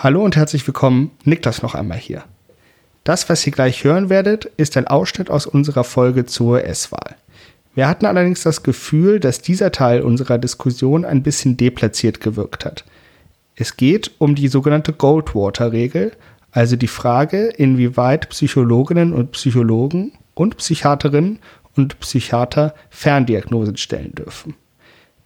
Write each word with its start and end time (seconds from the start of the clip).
Hallo 0.00 0.22
und 0.22 0.36
herzlich 0.36 0.64
willkommen, 0.64 1.10
Niklas 1.24 1.60
noch 1.60 1.74
einmal 1.74 1.98
hier. 1.98 2.22
Das, 3.02 3.28
was 3.28 3.44
ihr 3.44 3.52
gleich 3.52 3.82
hören 3.82 4.08
werdet, 4.08 4.44
ist 4.56 4.76
ein 4.76 4.86
Ausschnitt 4.86 5.28
aus 5.28 5.44
unserer 5.44 5.82
Folge 5.82 6.24
zur 6.24 6.62
S-Wahl. 6.62 7.16
Wir 7.74 7.88
hatten 7.88 8.06
allerdings 8.06 8.44
das 8.44 8.62
Gefühl, 8.62 9.18
dass 9.18 9.40
dieser 9.40 9.72
Teil 9.72 10.02
unserer 10.02 10.38
Diskussion 10.38 11.04
ein 11.04 11.24
bisschen 11.24 11.56
deplatziert 11.56 12.20
gewirkt 12.20 12.64
hat. 12.64 12.84
Es 13.56 13.76
geht 13.76 14.12
um 14.18 14.36
die 14.36 14.46
sogenannte 14.46 14.92
Goldwater-Regel, 14.92 16.12
also 16.52 16.76
die 16.76 16.86
Frage, 16.86 17.48
inwieweit 17.48 18.28
Psychologinnen 18.28 19.12
und 19.12 19.32
Psychologen 19.32 20.12
und 20.34 20.58
Psychiaterinnen 20.58 21.40
und 21.76 21.98
Psychiater 21.98 22.72
Ferndiagnosen 22.90 23.76
stellen 23.76 24.14
dürfen. 24.14 24.54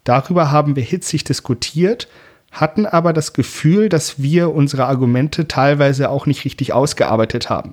Darüber 0.04 0.50
haben 0.50 0.76
wir 0.76 0.82
hitzig 0.82 1.24
diskutiert 1.24 2.08
hatten 2.52 2.86
aber 2.86 3.12
das 3.12 3.32
Gefühl, 3.32 3.88
dass 3.88 4.22
wir 4.22 4.54
unsere 4.54 4.84
Argumente 4.84 5.48
teilweise 5.48 6.10
auch 6.10 6.26
nicht 6.26 6.44
richtig 6.44 6.72
ausgearbeitet 6.72 7.50
haben. 7.50 7.72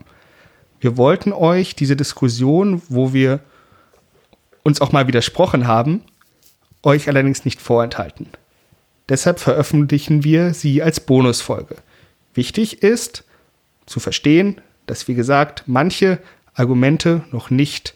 Wir 0.79 0.95
wollten 0.95 1.33
euch 1.33 1.75
diese 1.75 1.97
Diskussion, 1.97 2.81
wo 2.87 3.13
wir 3.13 3.41
uns 4.63 4.79
auch 4.79 4.93
mal 4.93 5.07
widersprochen 5.07 5.67
haben, 5.67 6.01
euch 6.81 7.09
allerdings 7.09 7.43
nicht 7.43 7.61
vorenthalten. 7.61 8.27
Deshalb 9.09 9.39
veröffentlichen 9.39 10.23
wir 10.23 10.53
sie 10.53 10.81
als 10.81 11.01
Bonusfolge. 11.01 11.75
Wichtig 12.33 12.81
ist 12.81 13.25
zu 13.85 13.99
verstehen, 13.99 14.61
dass, 14.85 15.07
wie 15.09 15.15
gesagt, 15.15 15.63
manche 15.65 16.19
Argumente 16.53 17.23
noch 17.31 17.49
nicht 17.49 17.95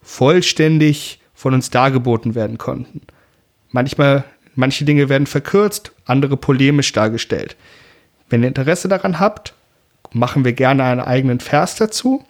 vollständig 0.00 1.20
von 1.34 1.54
uns 1.54 1.70
dargeboten 1.70 2.34
werden 2.34 2.58
konnten. 2.58 3.00
Manchmal 3.70 4.24
Manche 4.54 4.84
Dinge 4.84 5.08
werden 5.08 5.26
verkürzt, 5.26 5.92
andere 6.04 6.36
polemisch 6.36 6.92
dargestellt. 6.92 7.56
Wenn 8.28 8.42
ihr 8.42 8.48
Interesse 8.48 8.88
daran 8.88 9.18
habt, 9.18 9.54
machen 10.12 10.44
wir 10.44 10.52
gerne 10.52 10.84
einen 10.84 11.00
eigenen 11.00 11.40
Vers 11.40 11.76
dazu. 11.76 12.24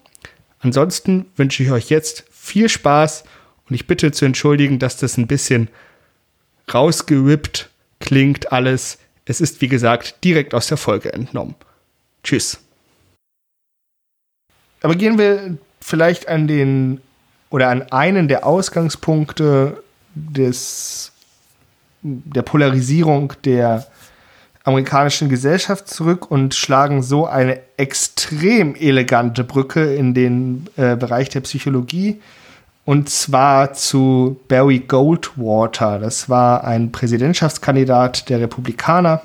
Ansonsten 0.60 1.26
wünsche 1.36 1.62
ich 1.62 1.70
euch 1.70 1.88
jetzt 1.88 2.24
viel 2.30 2.68
Spaß 2.68 3.24
und 3.68 3.74
ich 3.74 3.86
bitte 3.86 4.12
zu 4.12 4.24
entschuldigen, 4.24 4.78
dass 4.78 4.96
das 4.96 5.16
ein 5.16 5.26
bisschen 5.26 5.68
rausgewippt 6.72 7.70
klingt 8.00 8.52
alles. 8.52 8.98
Es 9.24 9.40
ist, 9.40 9.60
wie 9.60 9.68
gesagt, 9.68 10.24
direkt 10.24 10.54
aus 10.54 10.66
der 10.66 10.76
Folge 10.76 11.12
entnommen. 11.12 11.54
Tschüss. 12.22 12.58
Aber 14.82 14.94
gehen 14.94 15.18
wir 15.18 15.58
vielleicht 15.80 16.28
an 16.28 16.48
den 16.48 17.00
oder 17.50 17.68
an 17.68 17.82
einen 17.90 18.28
der 18.28 18.46
Ausgangspunkte 18.46 19.82
des 20.14 21.12
der 22.02 22.42
Polarisierung 22.42 23.32
der 23.44 23.86
amerikanischen 24.64 25.28
Gesellschaft 25.28 25.88
zurück 25.88 26.28
und 26.30 26.54
schlagen 26.54 27.02
so 27.02 27.26
eine 27.26 27.60
extrem 27.76 28.74
elegante 28.74 29.44
Brücke 29.44 29.94
in 29.94 30.14
den 30.14 30.66
äh, 30.76 30.96
Bereich 30.96 31.28
der 31.30 31.40
Psychologie. 31.40 32.20
Und 32.84 33.08
zwar 33.08 33.72
zu 33.74 34.38
Barry 34.48 34.80
Goldwater. 34.80 35.98
Das 35.98 36.28
war 36.28 36.64
ein 36.64 36.92
Präsidentschaftskandidat 36.92 38.28
der 38.28 38.40
Republikaner. 38.40 39.22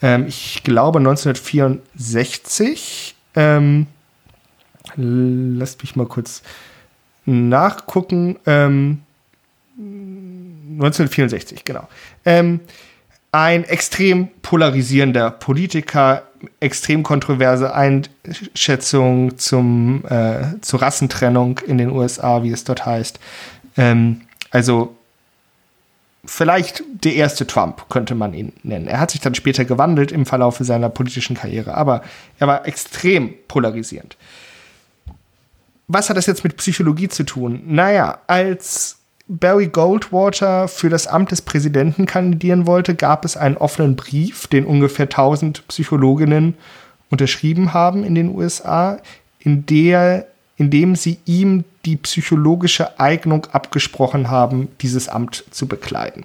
Ähm, 0.00 0.26
ich 0.26 0.62
glaube 0.62 0.98
1964. 0.98 3.16
Ähm, 3.34 3.86
lasst 4.96 5.82
mich 5.82 5.96
mal 5.96 6.06
kurz 6.06 6.42
nachgucken. 7.24 8.38
Ähm, 8.46 9.00
1964, 10.72 11.64
genau. 11.64 11.88
Ähm, 12.24 12.60
ein 13.32 13.64
extrem 13.64 14.28
polarisierender 14.42 15.30
Politiker, 15.30 16.24
extrem 16.60 17.02
kontroverse 17.02 17.74
Einschätzung 17.74 19.38
zum, 19.38 20.04
äh, 20.06 20.60
zur 20.60 20.82
Rassentrennung 20.82 21.58
in 21.60 21.78
den 21.78 21.90
USA, 21.90 22.42
wie 22.42 22.50
es 22.50 22.64
dort 22.64 22.84
heißt. 22.84 23.18
Ähm, 23.78 24.22
also 24.50 24.94
vielleicht 26.24 26.84
der 26.92 27.14
erste 27.14 27.46
Trump, 27.46 27.88
könnte 27.88 28.14
man 28.14 28.34
ihn 28.34 28.52
nennen. 28.62 28.86
Er 28.86 29.00
hat 29.00 29.10
sich 29.10 29.20
dann 29.20 29.34
später 29.34 29.64
gewandelt 29.64 30.12
im 30.12 30.26
Verlauf 30.26 30.58
seiner 30.60 30.88
politischen 30.88 31.36
Karriere, 31.36 31.74
aber 31.74 32.02
er 32.38 32.46
war 32.46 32.66
extrem 32.66 33.34
polarisierend. 33.48 34.16
Was 35.88 36.10
hat 36.10 36.16
das 36.16 36.26
jetzt 36.26 36.44
mit 36.44 36.56
Psychologie 36.58 37.08
zu 37.08 37.24
tun? 37.24 37.62
Naja, 37.66 38.18
als 38.26 38.98
Barry 39.28 39.68
Goldwater 39.68 40.68
für 40.68 40.88
das 40.88 41.06
Amt 41.06 41.30
des 41.30 41.42
Präsidenten 41.42 42.06
kandidieren 42.06 42.66
wollte, 42.66 42.94
gab 42.94 43.24
es 43.24 43.36
einen 43.36 43.56
offenen 43.56 43.96
Brief, 43.96 44.46
den 44.46 44.66
ungefähr 44.66 45.06
1000 45.06 45.66
Psychologinnen 45.68 46.54
unterschrieben 47.10 47.72
haben 47.72 48.04
in 48.04 48.14
den 48.14 48.34
USA, 48.34 48.98
in, 49.38 49.64
der, 49.66 50.26
in 50.56 50.70
dem 50.70 50.96
sie 50.96 51.18
ihm 51.24 51.64
die 51.84 51.96
psychologische 51.96 52.98
Eignung 52.98 53.46
abgesprochen 53.52 54.30
haben, 54.30 54.68
dieses 54.80 55.08
Amt 55.08 55.44
zu 55.50 55.66
bekleiden. 55.66 56.24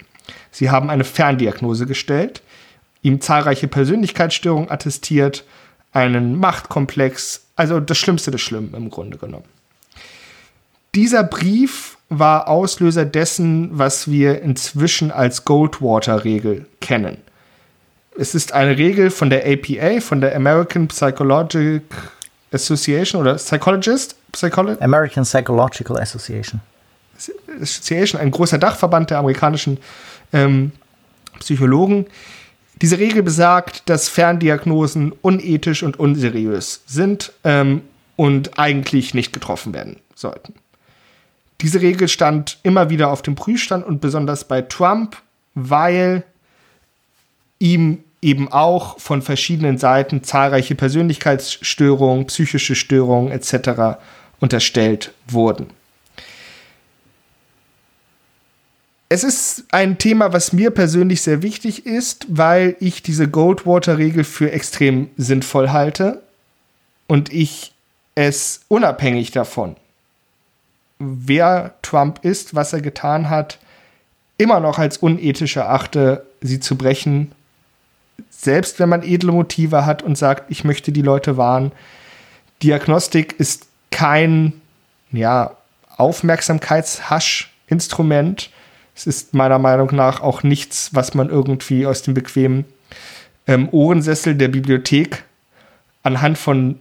Sie 0.52 0.70
haben 0.70 0.90
eine 0.90 1.04
Ferndiagnose 1.04 1.86
gestellt, 1.86 2.42
ihm 3.02 3.22
zahlreiche 3.22 3.68
Persönlichkeitsstörungen 3.68 4.72
attestiert, 4.72 5.46
einen 5.92 6.38
Machtkomplex, 6.38 7.46
also 7.56 7.80
das 7.80 7.98
Schlimmste 7.98 8.32
des 8.32 8.42
Schlimmen 8.42 8.74
im 8.74 8.90
Grunde 8.90 9.18
genommen. 9.18 9.46
Dieser 10.98 11.24
Brief 11.24 12.00
war 12.10 12.48
Auslöser 12.48 13.06
dessen, 13.06 13.70
was 13.78 14.10
wir 14.10 14.42
inzwischen 14.42 15.12
als 15.12 15.46
Goldwater-Regel 15.46 16.66
kennen. 16.82 17.18
Es 18.18 18.34
ist 18.34 18.52
eine 18.52 18.80
Regel 18.80 19.12
von 19.12 19.30
der 19.30 19.46
APA, 19.46 20.02
von 20.02 20.22
der 20.22 20.36
American 20.36 20.88
Psychological 20.88 21.82
Association 22.52 23.22
oder 23.22 23.36
Psychologist? 23.36 24.16
Psycholo 24.32 24.76
American 24.80 25.24
Psychological 25.24 26.00
Association. 26.00 26.62
Association, 27.62 28.20
ein 28.20 28.32
großer 28.32 28.58
Dachverband 28.58 29.12
der 29.12 29.20
amerikanischen 29.20 29.78
ähm, 30.34 30.72
Psychologen. 31.38 32.08
Diese 32.82 32.98
Regel 32.98 33.22
besagt, 33.22 33.88
dass 33.88 34.10
Ferndiagnosen 34.10 35.12
unethisch 35.22 35.84
und 35.84 36.00
unseriös 36.00 36.82
sind 36.88 37.34
ähm, 37.44 37.84
und 38.16 38.58
eigentlich 38.58 39.14
nicht 39.14 39.32
getroffen 39.32 39.76
werden 39.76 39.98
sollten. 40.16 40.56
Diese 41.62 41.82
Regel 41.82 42.08
stand 42.08 42.60
immer 42.64 42.90
wieder 42.90 43.10
auf 43.10 43.22
dem 43.22 43.36
Prüfstand 43.36 43.86
und 43.86 44.00
besonders 44.00 44.48
bei 44.48 44.62
Trump, 44.62 45.18
weil 45.56 46.24
ihm 47.60 48.04
eben 48.22 48.52
auch 48.52 49.00
von 49.00 49.22
verschiedenen 49.22 49.78
Seiten 49.78 50.24
zahlreiche 50.24 50.76
Persönlichkeitsstörungen, 50.76 52.28
psychische 52.28 52.76
Störungen 52.76 53.32
etc. 53.32 54.00
unterstellt 54.40 55.14
wurden. 55.28 55.68
Es 59.10 59.24
ist 59.24 59.64
ein 59.72 59.98
Thema, 59.98 60.34
was 60.34 60.52
mir 60.52 60.70
persönlich 60.72 61.22
sehr 61.22 61.42
wichtig 61.42 61.86
ist, 61.86 62.26
weil 62.30 62.76
ich 62.82 63.02
diese 63.02 63.30
Goldwater-Regel 63.30 64.26
für 64.26 64.52
extrem 64.52 65.10
sinnvoll 65.16 65.70
halte 65.70 66.24
und 67.08 67.32
ich 67.32 67.74
es 68.16 68.62
unabhängig 68.68 69.32
davon, 69.32 69.78
wer 71.00 71.74
Trump 71.82 72.20
ist, 72.24 72.54
was 72.56 72.74
er 72.74 72.82
getan 72.82 73.30
hat, 73.30 73.60
immer 74.38 74.60
noch 74.60 74.80
als 74.80 74.98
unethisch 74.98 75.56
erachte, 75.56 76.26
sie 76.42 76.60
zu 76.60 76.78
brechen. 76.78 77.32
Selbst 78.30 78.80
wenn 78.80 78.90
man 78.90 79.04
edle 79.04 79.32
Motive 79.32 79.86
hat 79.86 80.04
und 80.04 80.18
sagt, 80.18 80.52
ich 80.52 80.64
möchte 80.64 80.92
die 80.92 81.02
Leute 81.02 81.38
warnen. 81.38 81.72
Diagnostik 82.64 83.40
ist 83.40 83.68
kein 83.92 84.54
ja, 85.12 85.56
Aufmerksamkeitshasch-Instrument. 85.98 88.50
Es 88.96 89.06
ist 89.08 89.34
meiner 89.34 89.60
Meinung 89.60 89.94
nach 89.96 90.22
auch 90.22 90.44
nichts, 90.44 90.92
was 90.94 91.14
man 91.14 91.30
irgendwie 91.30 91.86
aus 91.86 92.02
dem 92.02 92.14
bequemen 92.14 92.66
ähm, 93.46 93.70
Ohrensessel 93.70 94.36
der 94.36 94.50
Bibliothek 94.50 95.24
anhand 96.04 96.38
von 96.38 96.80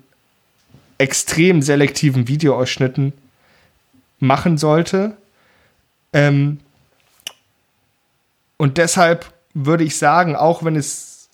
extrem 0.98 1.62
selektiven 1.62 2.28
Videoausschnitten 2.28 3.12
machen 4.18 4.58
sollte. 4.58 5.16
Ähm, 6.12 6.60
und 8.56 8.78
deshalb 8.78 9.32
würde 9.54 9.84
ich 9.84 9.98
sagen, 9.98 10.36
auch 10.36 10.64
wenn 10.64 10.76
es, 10.76 11.28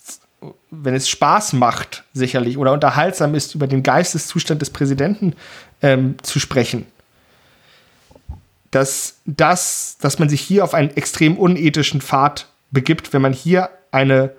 wenn 0.70 0.94
es 0.94 1.08
Spaß 1.08 1.52
macht, 1.54 2.04
sicherlich, 2.12 2.58
oder 2.58 2.72
unterhaltsam 2.72 3.34
ist, 3.34 3.54
über 3.54 3.66
den 3.66 3.82
Geisteszustand 3.82 4.60
des 4.60 4.70
Präsidenten 4.70 5.34
ähm, 5.82 6.16
zu 6.22 6.40
sprechen, 6.40 6.86
dass, 8.70 9.16
das, 9.26 9.98
dass 10.00 10.18
man 10.18 10.28
sich 10.28 10.40
hier 10.40 10.64
auf 10.64 10.74
einen 10.74 10.90
extrem 10.96 11.36
unethischen 11.36 12.00
Pfad 12.00 12.48
begibt, 12.70 13.12
wenn 13.12 13.22
man 13.22 13.32
hier 13.32 13.70
eine 13.90 14.32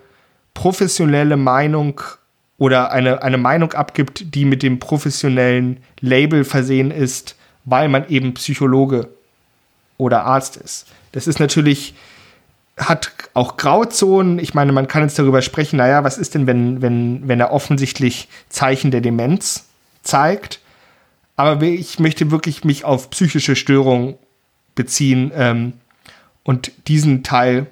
professionelle 0.54 1.38
Meinung 1.38 2.01
oder 2.57 2.92
eine, 2.92 3.22
eine 3.22 3.38
Meinung 3.38 3.74
abgibt, 3.74 4.36
die 4.36 4.46
mit 4.46 4.63
dem 4.63 4.80
professionellen 4.80 5.84
Label 6.00 6.44
versehen 6.44 6.92
ist, 6.92 7.36
weil 7.65 7.89
man 7.89 8.07
eben 8.10 8.33
Psychologe 8.33 9.10
oder 9.98 10.25
Arzt 10.25 10.57
ist. 10.57 10.88
Das 11.12 11.27
ist 11.27 11.39
natürlich 11.39 11.94
hat 12.77 13.12
auch 13.33 13.57
Grauzonen. 13.57 14.39
Ich 14.39 14.54
meine, 14.54 14.71
man 14.71 14.88
kann 14.88 15.04
jetzt 15.04 15.19
darüber 15.19 15.42
sprechen, 15.42 15.77
naja, 15.77 16.04
was 16.04 16.18
ist 16.18 16.33
denn, 16.33 16.48
wenn, 16.48 16.81
wenn, 16.81 17.27
wenn 17.27 17.39
er 17.39 17.51
offensichtlich 17.51 18.27
Zeichen 18.50 18.92
der 18.92 19.01
Demenz 19.01 19.65
zeigt? 20.01 20.60
Aber 21.36 21.62
ich 21.62 22.00
möchte 22.00 22.31
wirklich 22.31 22.63
mich 22.63 22.86
auf 22.86 23.10
psychische 23.12 23.56
Störungen 23.56 24.15
beziehen 24.75 25.31
ähm, 25.36 25.74
und 26.44 26.71
diesen 26.88 27.24
Teil 27.24 27.68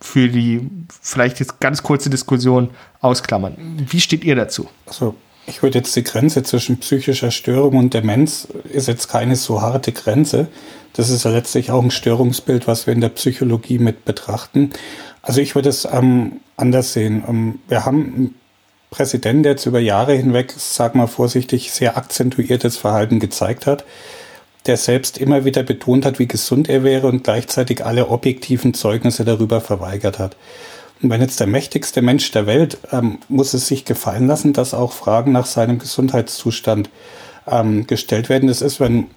für 0.00 0.28
die 0.28 0.68
vielleicht 1.00 1.40
jetzt 1.40 1.60
ganz 1.60 1.82
kurze 1.82 2.10
Diskussion 2.10 2.70
ausklammern. 3.00 3.56
Wie 3.88 4.00
steht 4.00 4.24
ihr 4.24 4.36
dazu? 4.36 4.68
Also 4.86 5.14
ich 5.46 5.62
würde 5.62 5.78
jetzt 5.78 5.94
die 5.94 6.04
Grenze 6.04 6.42
zwischen 6.42 6.78
psychischer 6.78 7.30
Störung 7.30 7.76
und 7.76 7.94
Demenz 7.94 8.48
ist 8.72 8.88
jetzt 8.88 9.08
keine 9.08 9.36
so 9.36 9.60
harte 9.60 9.92
Grenze. 9.92 10.48
Das 10.94 11.10
ist 11.10 11.24
ja 11.24 11.30
letztlich 11.30 11.70
auch 11.70 11.82
ein 11.82 11.90
Störungsbild, 11.90 12.66
was 12.66 12.86
wir 12.86 12.94
in 12.94 13.00
der 13.00 13.08
Psychologie 13.10 13.78
mit 13.78 14.04
betrachten. 14.04 14.70
Also 15.22 15.40
ich 15.40 15.54
würde 15.54 15.68
es 15.68 15.86
ähm, 15.90 16.40
anders 16.56 16.92
sehen. 16.92 17.24
Ähm, 17.28 17.58
wir 17.68 17.84
haben 17.84 18.14
einen 18.14 18.34
Präsidenten, 18.90 19.42
der 19.42 19.52
jetzt 19.52 19.66
über 19.66 19.80
Jahre 19.80 20.14
hinweg, 20.14 20.54
sag 20.56 20.94
mal 20.94 21.08
vorsichtig, 21.08 21.72
sehr 21.72 21.96
akzentuiertes 21.96 22.76
Verhalten 22.76 23.18
gezeigt 23.18 23.66
hat, 23.66 23.84
der 24.66 24.76
selbst 24.76 25.18
immer 25.18 25.44
wieder 25.44 25.62
betont 25.62 26.06
hat, 26.06 26.18
wie 26.18 26.28
gesund 26.28 26.68
er 26.68 26.84
wäre 26.84 27.08
und 27.08 27.24
gleichzeitig 27.24 27.84
alle 27.84 28.08
objektiven 28.08 28.72
Zeugnisse 28.72 29.24
darüber 29.24 29.60
verweigert 29.60 30.18
hat. 30.18 30.36
Und 31.04 31.10
wenn 31.10 31.20
jetzt 31.20 31.38
der 31.38 31.46
mächtigste 31.46 32.00
Mensch 32.00 32.30
der 32.30 32.46
Welt, 32.46 32.78
ähm, 32.90 33.18
muss 33.28 33.52
es 33.52 33.66
sich 33.66 33.84
gefallen 33.84 34.26
lassen, 34.26 34.54
dass 34.54 34.72
auch 34.72 34.92
Fragen 34.92 35.32
nach 35.32 35.44
seinem 35.44 35.78
Gesundheitszustand 35.78 36.88
ähm, 37.46 37.86
gestellt 37.86 38.30
werden. 38.30 38.48
Das 38.48 38.62
ist, 38.62 38.80
wenn 38.80 39.08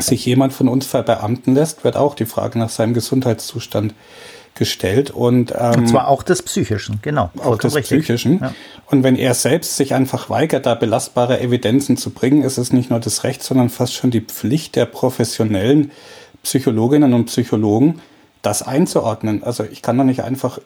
sich 0.00 0.26
jemand 0.26 0.52
von 0.52 0.66
uns 0.66 0.86
verbeamten 0.86 1.54
lässt, 1.54 1.84
wird 1.84 1.94
auch 1.94 2.16
die 2.16 2.26
Frage 2.26 2.58
nach 2.58 2.68
seinem 2.68 2.94
Gesundheitszustand 2.94 3.94
gestellt. 4.56 5.12
Und, 5.12 5.54
ähm, 5.56 5.82
und 5.82 5.86
zwar 5.86 6.08
auch 6.08 6.24
des 6.24 6.42
Psychischen, 6.42 6.98
genau. 7.00 7.30
Auch 7.38 7.58
des 7.58 7.76
richtig. 7.76 8.00
Psychischen. 8.00 8.40
Ja. 8.40 8.52
Und 8.86 9.04
wenn 9.04 9.14
er 9.14 9.34
selbst 9.34 9.76
sich 9.76 9.94
einfach 9.94 10.30
weigert, 10.30 10.66
da 10.66 10.74
belastbare 10.74 11.40
Evidenzen 11.40 11.96
zu 11.96 12.10
bringen, 12.10 12.42
ist 12.42 12.58
es 12.58 12.72
nicht 12.72 12.90
nur 12.90 12.98
das 12.98 13.22
Recht, 13.22 13.44
sondern 13.44 13.68
fast 13.68 13.94
schon 13.94 14.10
die 14.10 14.20
Pflicht 14.20 14.74
der 14.74 14.86
professionellen 14.86 15.92
Psychologinnen 16.42 17.14
und 17.14 17.26
Psychologen, 17.26 18.00
das 18.42 18.62
einzuordnen. 18.62 19.44
Also 19.44 19.62
ich 19.62 19.80
kann 19.80 19.96
doch 19.96 20.02
nicht 20.02 20.24
einfach 20.24 20.58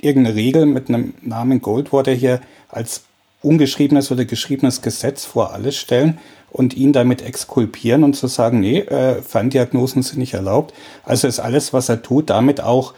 irgendeine 0.00 0.36
Regel 0.36 0.66
mit 0.66 0.88
einem 0.88 1.14
Namen 1.22 1.60
Goldwater 1.60 2.12
hier 2.12 2.40
als 2.68 3.04
ungeschriebenes 3.42 4.10
oder 4.10 4.24
geschriebenes 4.24 4.82
Gesetz 4.82 5.24
vor 5.24 5.52
alles 5.52 5.76
stellen 5.76 6.18
und 6.50 6.74
ihn 6.74 6.92
damit 6.92 7.22
exkulpieren 7.22 8.02
und 8.02 8.14
zu 8.14 8.26
sagen, 8.26 8.60
nee, 8.60 8.80
äh, 8.80 9.22
Ferndiagnosen 9.22 10.02
sind 10.02 10.18
nicht 10.18 10.34
erlaubt. 10.34 10.74
Also 11.04 11.28
ist 11.28 11.38
alles, 11.38 11.72
was 11.72 11.88
er 11.88 12.02
tut, 12.02 12.30
damit 12.30 12.60
auch 12.60 12.94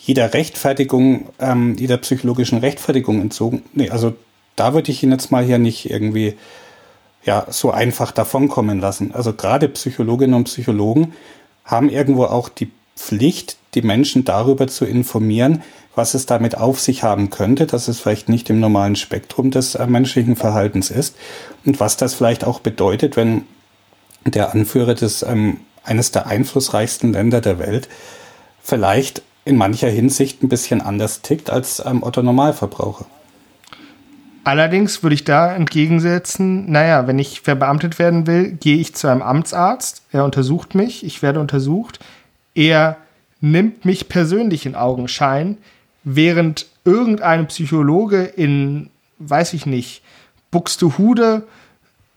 jeder 0.00 0.34
Rechtfertigung, 0.34 1.28
ähm, 1.38 1.76
jeder 1.78 1.96
psychologischen 1.98 2.58
Rechtfertigung 2.58 3.20
entzogen. 3.20 3.62
Nee, 3.72 3.90
also 3.90 4.14
da 4.56 4.74
würde 4.74 4.90
ich 4.90 5.02
ihn 5.02 5.12
jetzt 5.12 5.30
mal 5.30 5.44
hier 5.44 5.58
nicht 5.58 5.90
irgendwie 5.90 6.34
ja 7.24 7.46
so 7.50 7.70
einfach 7.70 8.12
davonkommen 8.12 8.80
lassen. 8.80 9.12
Also 9.14 9.32
gerade 9.32 9.68
Psychologinnen 9.68 10.34
und 10.34 10.44
Psychologen 10.44 11.14
haben 11.64 11.88
irgendwo 11.88 12.24
auch 12.24 12.48
die 12.48 12.70
Pflicht, 12.96 13.56
die 13.74 13.82
Menschen 13.82 14.24
darüber 14.24 14.66
zu 14.66 14.84
informieren, 14.84 15.62
was 15.94 16.14
es 16.14 16.26
damit 16.26 16.56
auf 16.56 16.80
sich 16.80 17.02
haben 17.02 17.30
könnte, 17.30 17.66
dass 17.66 17.88
es 17.88 18.00
vielleicht 18.00 18.28
nicht 18.28 18.50
im 18.50 18.60
normalen 18.60 18.96
Spektrum 18.96 19.50
des 19.50 19.74
äh, 19.74 19.86
menschlichen 19.86 20.36
Verhaltens 20.36 20.90
ist 20.90 21.16
und 21.64 21.80
was 21.80 21.96
das 21.96 22.14
vielleicht 22.14 22.44
auch 22.44 22.60
bedeutet, 22.60 23.16
wenn 23.16 23.42
der 24.24 24.52
Anführer 24.52 24.94
des 24.94 25.22
ähm, 25.22 25.58
eines 25.84 26.10
der 26.10 26.26
einflussreichsten 26.26 27.12
Länder 27.12 27.40
der 27.40 27.58
Welt 27.58 27.88
vielleicht 28.62 29.22
in 29.44 29.56
mancher 29.56 29.90
Hinsicht 29.90 30.42
ein 30.42 30.48
bisschen 30.48 30.80
anders 30.80 31.20
tickt 31.20 31.50
als 31.50 31.82
ähm, 31.84 32.02
Otto 32.02 32.22
Normalverbraucher. 32.22 33.06
Allerdings 34.44 35.02
würde 35.02 35.14
ich 35.14 35.24
da 35.24 35.54
entgegensetzen, 35.54 36.70
naja, 36.70 37.06
wenn 37.06 37.18
ich 37.18 37.40
verbeamtet 37.40 37.98
werden 37.98 38.26
will, 38.26 38.52
gehe 38.52 38.76
ich 38.76 38.94
zu 38.94 39.08
einem 39.08 39.22
Amtsarzt, 39.22 40.02
er 40.12 40.24
untersucht 40.24 40.74
mich, 40.74 41.04
ich 41.04 41.22
werde 41.22 41.40
untersucht, 41.40 41.98
er 42.54 42.98
nimmt 43.44 43.84
mich 43.84 44.08
persönlich 44.08 44.64
in 44.64 44.74
Augenschein, 44.74 45.58
während 46.02 46.66
irgendein 46.84 47.46
Psychologe 47.48 48.22
in, 48.24 48.90
weiß 49.18 49.52
ich 49.52 49.66
nicht, 49.66 50.02
Buxtehude 50.50 51.46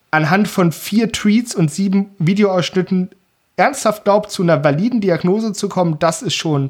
anhand 0.09 0.47
von 0.47 0.71
vier 0.71 1.11
Tweets 1.11 1.53
und 1.53 1.69
sieben 1.69 2.11
Videoausschnitten 2.17 3.09
ernsthaft 3.57 4.05
glaubt, 4.05 4.31
zu 4.31 4.43
einer 4.43 4.63
validen 4.63 5.01
Diagnose 5.01 5.51
zu 5.51 5.67
kommen, 5.67 5.99
das 5.99 6.21
ist 6.21 6.35
schon 6.35 6.69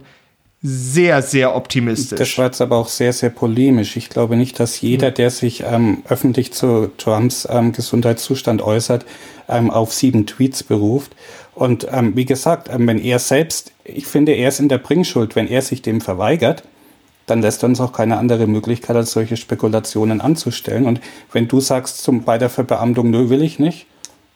sehr, 0.63 1.21
sehr 1.21 1.55
optimistisch. 1.55 2.17
Das 2.17 2.37
war 2.39 2.45
jetzt 2.45 2.61
aber 2.61 2.77
auch 2.77 2.87
sehr, 2.87 3.13
sehr 3.13 3.29
polemisch. 3.29 3.95
Ich 3.95 4.09
glaube 4.09 4.35
nicht, 4.37 4.59
dass 4.59 4.81
jeder, 4.81 5.11
der 5.11 5.29
sich 5.29 5.63
ähm, 5.63 6.01
öffentlich 6.09 6.51
zu 6.51 6.89
Trumps 6.97 7.47
ähm, 7.49 7.73
Gesundheitszustand 7.73 8.63
äußert, 8.63 9.05
ähm, 9.47 9.69
auf 9.69 9.93
sieben 9.93 10.25
Tweets 10.25 10.63
beruft. 10.63 11.15
Und 11.57 11.87
ähm, 11.91 12.15
wie 12.15 12.25
gesagt, 12.25 12.69
ähm, 12.71 12.85
wenn 12.87 12.99
er 12.99 13.17
selbst, 13.17 13.71
ich 13.83 14.05
finde, 14.05 14.33
er 14.33 14.49
ist 14.49 14.59
in 14.59 14.69
der 14.69 14.77
Bringschuld, 14.77 15.35
wenn 15.35 15.47
er 15.47 15.63
sich 15.63 15.81
dem 15.81 16.01
verweigert, 16.01 16.61
dann 17.25 17.41
lässt 17.41 17.63
uns 17.63 17.81
auch 17.81 17.93
keine 17.93 18.17
andere 18.17 18.45
Möglichkeit, 18.45 18.95
als 18.95 19.11
solche 19.11 19.37
Spekulationen 19.37 20.21
anzustellen. 20.21 20.85
Und 20.85 21.01
wenn 21.31 21.47
du 21.47 21.59
sagst 21.59 22.03
zum, 22.03 22.23
bei 22.23 22.37
der 22.37 22.51
Verbeamtung, 22.51 23.09
nö, 23.09 23.31
will 23.31 23.41
ich 23.41 23.57
nicht, 23.57 23.87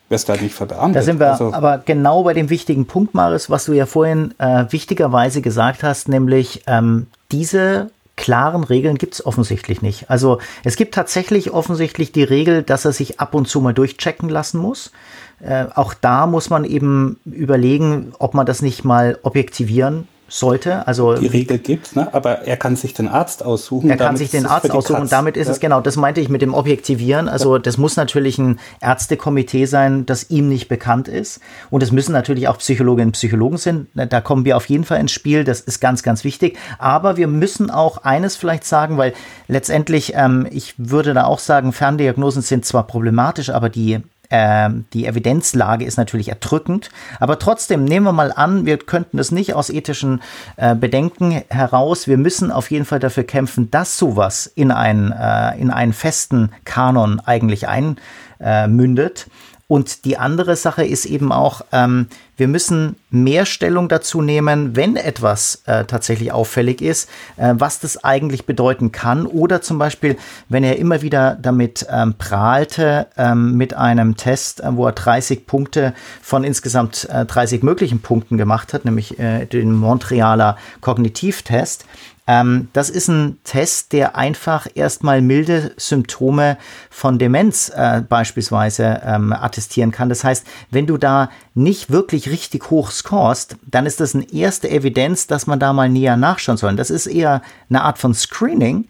wirst 0.09 0.29
du 0.29 0.31
halt 0.31 0.41
nicht 0.41 0.55
verbeamtet. 0.55 0.95
Da 0.95 1.03
sind 1.03 1.19
wir 1.19 1.31
also, 1.31 1.53
aber 1.53 1.77
genau 1.85 2.23
bei 2.23 2.33
dem 2.33 2.49
wichtigen 2.49 2.87
Punkt, 2.87 3.13
Maris, 3.13 3.51
was 3.51 3.65
du 3.65 3.73
ja 3.73 3.85
vorhin 3.85 4.33
äh, 4.39 4.65
wichtigerweise 4.71 5.43
gesagt 5.43 5.83
hast, 5.83 6.09
nämlich 6.09 6.63
ähm, 6.65 7.05
diese 7.31 7.91
klaren 8.21 8.63
Regeln 8.63 8.99
gibt 8.99 9.15
es 9.15 9.25
offensichtlich 9.25 9.81
nicht. 9.81 10.11
Also 10.11 10.37
es 10.63 10.75
gibt 10.75 10.93
tatsächlich 10.93 11.51
offensichtlich 11.51 12.11
die 12.11 12.23
Regel, 12.23 12.61
dass 12.61 12.85
er 12.85 12.93
sich 12.93 13.19
ab 13.19 13.33
und 13.33 13.47
zu 13.47 13.61
mal 13.61 13.73
durchchecken 13.73 14.29
lassen 14.29 14.59
muss. 14.59 14.91
Äh, 15.39 15.65
auch 15.73 15.95
da 15.95 16.27
muss 16.27 16.51
man 16.51 16.63
eben 16.63 17.19
überlegen, 17.25 18.13
ob 18.19 18.35
man 18.35 18.45
das 18.45 18.61
nicht 18.61 18.85
mal 18.85 19.17
objektivieren 19.23 20.07
sollte. 20.31 20.87
Also 20.87 21.15
die 21.15 21.27
Regel 21.27 21.57
gibt's, 21.57 21.93
ne? 21.93 22.07
aber 22.13 22.43
er 22.47 22.55
kann 22.55 22.77
sich 22.77 22.93
den 22.93 23.09
Arzt 23.09 23.43
aussuchen. 23.43 23.89
Er 23.89 23.97
kann 23.97 24.15
sich 24.15 24.31
den 24.31 24.45
Arzt 24.45 24.71
aussuchen 24.71 25.01
und 25.01 25.11
damit 25.11 25.35
ist 25.35 25.47
ja. 25.47 25.53
es 25.53 25.59
genau. 25.59 25.81
Das 25.81 25.97
meinte 25.97 26.21
ich 26.21 26.29
mit 26.29 26.41
dem 26.41 26.53
Objektivieren. 26.53 27.27
Also 27.27 27.57
ja. 27.57 27.59
das 27.61 27.77
muss 27.77 27.97
natürlich 27.97 28.37
ein 28.37 28.57
Ärztekomitee 28.79 29.65
sein, 29.65 30.05
das 30.05 30.29
ihm 30.29 30.47
nicht 30.47 30.69
bekannt 30.69 31.09
ist 31.09 31.41
und 31.69 31.83
es 31.83 31.91
müssen 31.91 32.13
natürlich 32.13 32.47
auch 32.47 32.57
Psychologinnen 32.59 33.09
und 33.09 33.13
Psychologen 33.13 33.57
sein. 33.57 33.87
Da 33.93 34.21
kommen 34.21 34.45
wir 34.45 34.55
auf 34.55 34.69
jeden 34.69 34.85
Fall 34.85 35.01
ins 35.01 35.11
Spiel. 35.11 35.43
Das 35.43 35.59
ist 35.59 35.81
ganz, 35.81 36.01
ganz 36.01 36.23
wichtig. 36.23 36.57
Aber 36.79 37.17
wir 37.17 37.27
müssen 37.27 37.69
auch 37.69 37.97
eines 38.03 38.37
vielleicht 38.37 38.63
sagen, 38.63 38.97
weil 38.97 39.13
letztendlich 39.49 40.13
ähm, 40.15 40.47
ich 40.49 40.75
würde 40.77 41.13
da 41.13 41.25
auch 41.25 41.39
sagen, 41.39 41.73
Ferndiagnosen 41.73 42.41
sind 42.41 42.65
zwar 42.65 42.87
problematisch, 42.87 43.49
aber 43.49 43.69
die 43.69 43.99
ähm, 44.31 44.85
die 44.93 45.05
Evidenzlage 45.05 45.85
ist 45.85 45.97
natürlich 45.97 46.29
erdrückend. 46.29 46.89
Aber 47.19 47.37
trotzdem 47.37 47.83
nehmen 47.83 48.05
wir 48.05 48.13
mal 48.13 48.31
an, 48.31 48.65
wir 48.65 48.77
könnten 48.77 49.19
es 49.19 49.31
nicht 49.31 49.53
aus 49.53 49.69
ethischen 49.69 50.21
äh, 50.55 50.73
Bedenken 50.73 51.43
heraus. 51.49 52.07
Wir 52.07 52.17
müssen 52.17 52.51
auf 52.51 52.71
jeden 52.71 52.85
Fall 52.85 52.99
dafür 52.99 53.25
kämpfen, 53.25 53.69
dass 53.69 53.97
sowas 53.97 54.47
in 54.55 54.71
einen, 54.71 55.11
äh, 55.11 55.57
in 55.59 55.69
einen 55.69 55.93
festen 55.93 56.51
Kanon 56.65 57.19
eigentlich 57.19 57.67
einmündet. 57.67 59.27
Und 59.67 60.05
die 60.05 60.17
andere 60.17 60.55
Sache 60.55 60.85
ist 60.85 61.05
eben 61.05 61.31
auch, 61.31 61.61
ähm, 61.71 62.07
wir 62.37 62.47
müssen 62.47 62.95
mehr 63.11 63.45
Stellung 63.45 63.89
dazu 63.89 64.21
nehmen, 64.21 64.75
wenn 64.75 64.95
etwas 64.95 65.61
äh, 65.65 65.85
tatsächlich 65.85 66.31
auffällig 66.31 66.81
ist, 66.81 67.09
äh, 67.37 67.53
was 67.57 67.79
das 67.79 68.03
eigentlich 68.03 68.45
bedeuten 68.45 68.91
kann. 68.91 69.25
Oder 69.27 69.61
zum 69.61 69.77
Beispiel, 69.77 70.17
wenn 70.49 70.63
er 70.63 70.77
immer 70.77 71.01
wieder 71.01 71.37
damit 71.39 71.85
ähm, 71.89 72.15
prahlte, 72.17 73.07
ähm, 73.17 73.57
mit 73.57 73.73
einem 73.73 74.15
Test, 74.15 74.61
äh, 74.61 74.75
wo 74.75 74.87
er 74.87 74.93
30 74.93 75.45
Punkte 75.45 75.93
von 76.21 76.43
insgesamt 76.43 77.07
30 77.11 77.61
äh, 77.61 77.65
möglichen 77.65 78.01
Punkten 78.01 78.37
gemacht 78.37 78.73
hat, 78.73 78.85
nämlich 78.85 79.19
äh, 79.19 79.45
den 79.45 79.73
Montrealer 79.73 80.57
Kognitivtest. 80.79 81.85
Ähm, 82.27 82.69
das 82.73 82.89
ist 82.89 83.07
ein 83.07 83.39
Test, 83.43 83.93
der 83.93 84.15
einfach 84.15 84.67
erstmal 84.73 85.21
milde 85.21 85.73
Symptome 85.77 86.57
von 86.89 87.17
Demenz 87.17 87.69
äh, 87.75 88.01
beispielsweise 88.07 89.01
ähm, 89.03 89.33
attestieren 89.33 89.91
kann. 89.91 90.07
Das 90.07 90.23
heißt, 90.23 90.45
wenn 90.69 90.87
du 90.87 90.97
da 90.97 91.29
nicht 91.55 91.89
wirklich 91.89 92.29
richtig 92.29 92.69
hoch 92.69 92.91
scorest, 93.01 93.57
dann 93.65 93.85
ist 93.85 93.99
das 93.99 94.15
eine 94.15 94.31
erste 94.31 94.69
Evidenz, 94.69 95.27
dass 95.27 95.47
man 95.47 95.59
da 95.59 95.73
mal 95.73 95.89
näher 95.89 96.17
nachschauen 96.17 96.57
soll. 96.57 96.75
Das 96.75 96.89
ist 96.89 97.07
eher 97.07 97.41
eine 97.69 97.81
Art 97.83 97.97
von 97.97 98.13
Screening, 98.13 98.87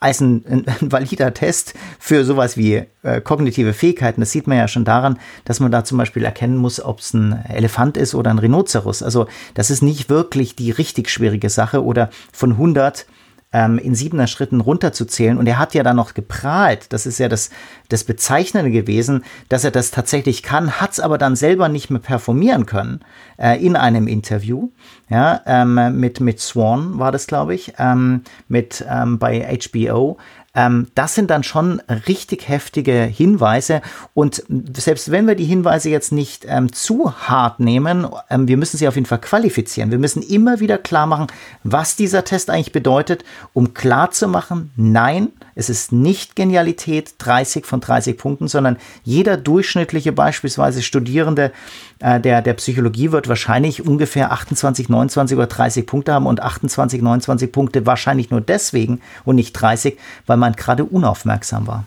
als 0.00 0.20
ein, 0.20 0.44
ein, 0.46 0.66
ein, 0.80 0.92
valider 0.92 1.32
Test 1.32 1.74
für 1.98 2.24
sowas 2.24 2.56
wie 2.56 2.84
äh, 3.02 3.20
kognitive 3.22 3.72
Fähigkeiten. 3.72 4.20
Das 4.20 4.32
sieht 4.32 4.46
man 4.46 4.58
ja 4.58 4.68
schon 4.68 4.84
daran, 4.84 5.18
dass 5.44 5.60
man 5.60 5.72
da 5.72 5.84
zum 5.84 5.98
Beispiel 5.98 6.24
erkennen 6.24 6.56
muss, 6.56 6.80
ob 6.80 7.00
es 7.00 7.14
ein 7.14 7.44
Elefant 7.48 7.96
ist 7.96 8.14
oder 8.14 8.30
ein 8.30 8.38
Rhinoceros. 8.38 9.02
Also 9.02 9.26
das 9.54 9.70
ist 9.70 9.82
nicht 9.82 10.10
wirklich 10.10 10.56
die 10.56 10.70
richtig 10.70 11.10
schwierige 11.10 11.48
Sache 11.48 11.82
oder 11.82 12.10
von 12.32 12.52
100 12.52 13.06
ähm, 13.54 13.78
in 13.78 13.94
siebener 13.94 14.26
Schritten 14.26 14.60
runterzuzählen. 14.60 15.38
Und 15.38 15.46
er 15.46 15.58
hat 15.58 15.74
ja 15.74 15.82
dann 15.82 15.96
noch 15.96 16.12
geprahlt, 16.12 16.92
das 16.92 17.06
ist 17.06 17.18
ja 17.18 17.28
das, 17.28 17.50
das 17.94 18.04
Bezeichnende 18.04 18.70
gewesen, 18.70 19.24
dass 19.48 19.64
er 19.64 19.70
das 19.70 19.90
tatsächlich 19.90 20.42
kann, 20.42 20.80
hat 20.80 20.92
es 20.92 21.00
aber 21.00 21.16
dann 21.16 21.36
selber 21.36 21.68
nicht 21.68 21.90
mehr 21.90 22.00
performieren 22.00 22.66
können 22.66 23.00
äh, 23.38 23.64
in 23.64 23.76
einem 23.76 24.08
Interview. 24.08 24.70
Ja, 25.08 25.40
ähm, 25.46 26.00
mit, 26.00 26.20
mit 26.20 26.40
Swan 26.40 26.98
war 26.98 27.12
das, 27.12 27.26
glaube 27.26 27.54
ich, 27.54 27.74
ähm, 27.78 28.22
mit 28.48 28.84
ähm, 28.88 29.18
bei 29.18 29.58
HBO. 29.62 30.18
Ähm, 30.54 30.86
das 30.94 31.14
sind 31.14 31.30
dann 31.30 31.42
schon 31.42 31.80
richtig 32.08 32.48
heftige 32.48 33.02
Hinweise. 33.02 33.82
Und 34.14 34.44
selbst 34.76 35.10
wenn 35.10 35.26
wir 35.26 35.34
die 35.34 35.44
Hinweise 35.44 35.90
jetzt 35.90 36.12
nicht 36.12 36.46
ähm, 36.48 36.72
zu 36.72 37.12
hart 37.12 37.60
nehmen, 37.60 38.06
ähm, 38.30 38.46
wir 38.46 38.56
müssen 38.56 38.76
sie 38.76 38.86
auf 38.86 38.94
jeden 38.94 39.06
Fall 39.06 39.20
qualifizieren. 39.20 39.90
Wir 39.90 39.98
müssen 39.98 40.22
immer 40.22 40.60
wieder 40.60 40.78
klar 40.78 41.06
machen, 41.06 41.26
was 41.64 41.96
dieser 41.96 42.24
Test 42.24 42.50
eigentlich 42.50 42.72
bedeutet, 42.72 43.24
um 43.52 43.74
klar 43.74 44.12
zu 44.12 44.28
machen, 44.28 44.70
nein, 44.76 45.28
es 45.56 45.68
ist 45.68 45.92
nicht 45.92 46.36
Genialität 46.36 47.14
30 47.18 47.66
von 47.66 47.80
30 47.86 48.16
Punkten, 48.18 48.48
sondern 48.48 48.76
jeder 49.02 49.36
durchschnittliche 49.36 50.12
beispielsweise 50.12 50.82
Studierende 50.82 51.52
äh, 52.00 52.20
der, 52.20 52.42
der 52.42 52.54
Psychologie 52.54 53.12
wird 53.12 53.28
wahrscheinlich 53.28 53.86
ungefähr 53.86 54.32
28, 54.32 54.88
29 54.88 55.36
oder 55.36 55.46
30 55.46 55.86
Punkte 55.86 56.12
haben 56.12 56.26
und 56.26 56.42
28, 56.42 57.02
29 57.02 57.52
Punkte 57.52 57.86
wahrscheinlich 57.86 58.30
nur 58.30 58.40
deswegen 58.40 59.00
und 59.24 59.36
nicht 59.36 59.52
30, 59.52 59.98
weil 60.26 60.36
man 60.36 60.54
gerade 60.54 60.84
unaufmerksam 60.84 61.66
war. 61.66 61.84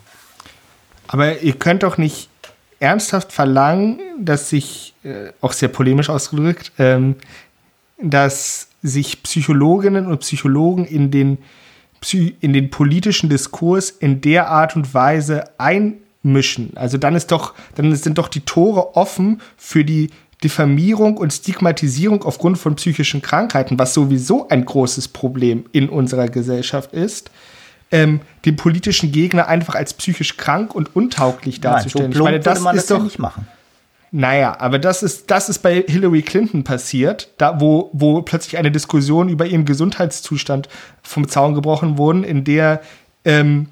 Aber 1.07 1.41
ihr 1.41 1.53
könnt 1.53 1.83
doch 1.83 1.97
nicht 1.97 2.29
ernsthaft 2.79 3.31
verlangen, 3.31 3.99
dass 4.19 4.49
sich, 4.49 4.93
äh, 5.03 5.31
auch 5.41 5.53
sehr 5.53 5.69
polemisch 5.69 6.09
ausgedrückt, 6.09 6.71
ähm, 6.77 7.15
dass 8.01 8.67
sich 8.83 9.23
Psychologinnen 9.23 10.05
und 10.05 10.19
Psychologen 10.19 10.85
in 10.85 11.09
den, 11.09 11.39
in 12.13 12.53
den 12.53 12.69
politischen 12.69 13.29
Diskurs 13.29 13.89
in 13.89 14.21
der 14.21 14.49
Art 14.49 14.75
und 14.75 14.93
Weise 14.93 15.45
einmischen. 15.57 16.71
Also 16.75 16.97
dann 16.97 17.15
ist 17.15 17.31
doch, 17.31 17.53
dann 17.75 17.95
sind 17.95 18.17
doch 18.17 18.27
die 18.27 18.41
Tore 18.41 18.95
offen 18.95 19.41
für 19.55 19.83
die 19.83 20.09
Diffamierung 20.43 21.17
und 21.17 21.33
Stigmatisierung 21.33 22.23
aufgrund 22.23 22.57
von 22.57 22.75
psychischen 22.75 23.21
Krankheiten, 23.21 23.79
was 23.79 23.93
sowieso 23.93 24.47
ein 24.49 24.65
großes 24.65 25.07
Problem 25.07 25.65
in 25.71 25.89
unserer 25.89 26.27
Gesellschaft 26.27 26.93
ist 26.93 27.31
ähm, 27.91 28.21
den 28.45 28.55
politischen 28.55 29.11
Gegner 29.11 29.47
einfach 29.47 29.75
als 29.75 29.93
psychisch 29.93 30.37
krank 30.37 30.75
und 30.75 30.95
untauglich 30.95 31.61
darzustellen. 31.61 32.11
Nein, 32.11 32.13
so 32.13 32.19
ich 32.19 32.23
meine, 32.23 32.39
das 32.39 32.59
ist 32.59 32.65
das 32.65 32.85
doch 32.87 32.97
ja 32.97 33.03
nicht 33.03 33.19
machen. 33.19 33.47
Naja, 34.11 34.55
aber 34.59 34.79
das 34.79 35.03
ist, 35.03 35.29
das 35.29 35.49
ist 35.49 35.59
bei 35.59 35.83
Hillary 35.87 36.21
Clinton 36.21 36.63
passiert, 36.63 37.29
da, 37.37 37.59
wo, 37.59 37.89
wo 37.93 38.21
plötzlich 38.21 38.57
eine 38.57 38.71
Diskussion 38.71 39.27
über 39.27 39.45
ihren 39.45 39.65
Gesundheitszustand 39.65 40.69
vom 41.03 41.27
Zaun 41.27 41.53
gebrochen 41.53 41.97
wurden, 41.97 42.23
in 42.23 42.43
der 42.43 42.81
ähm, 43.25 43.67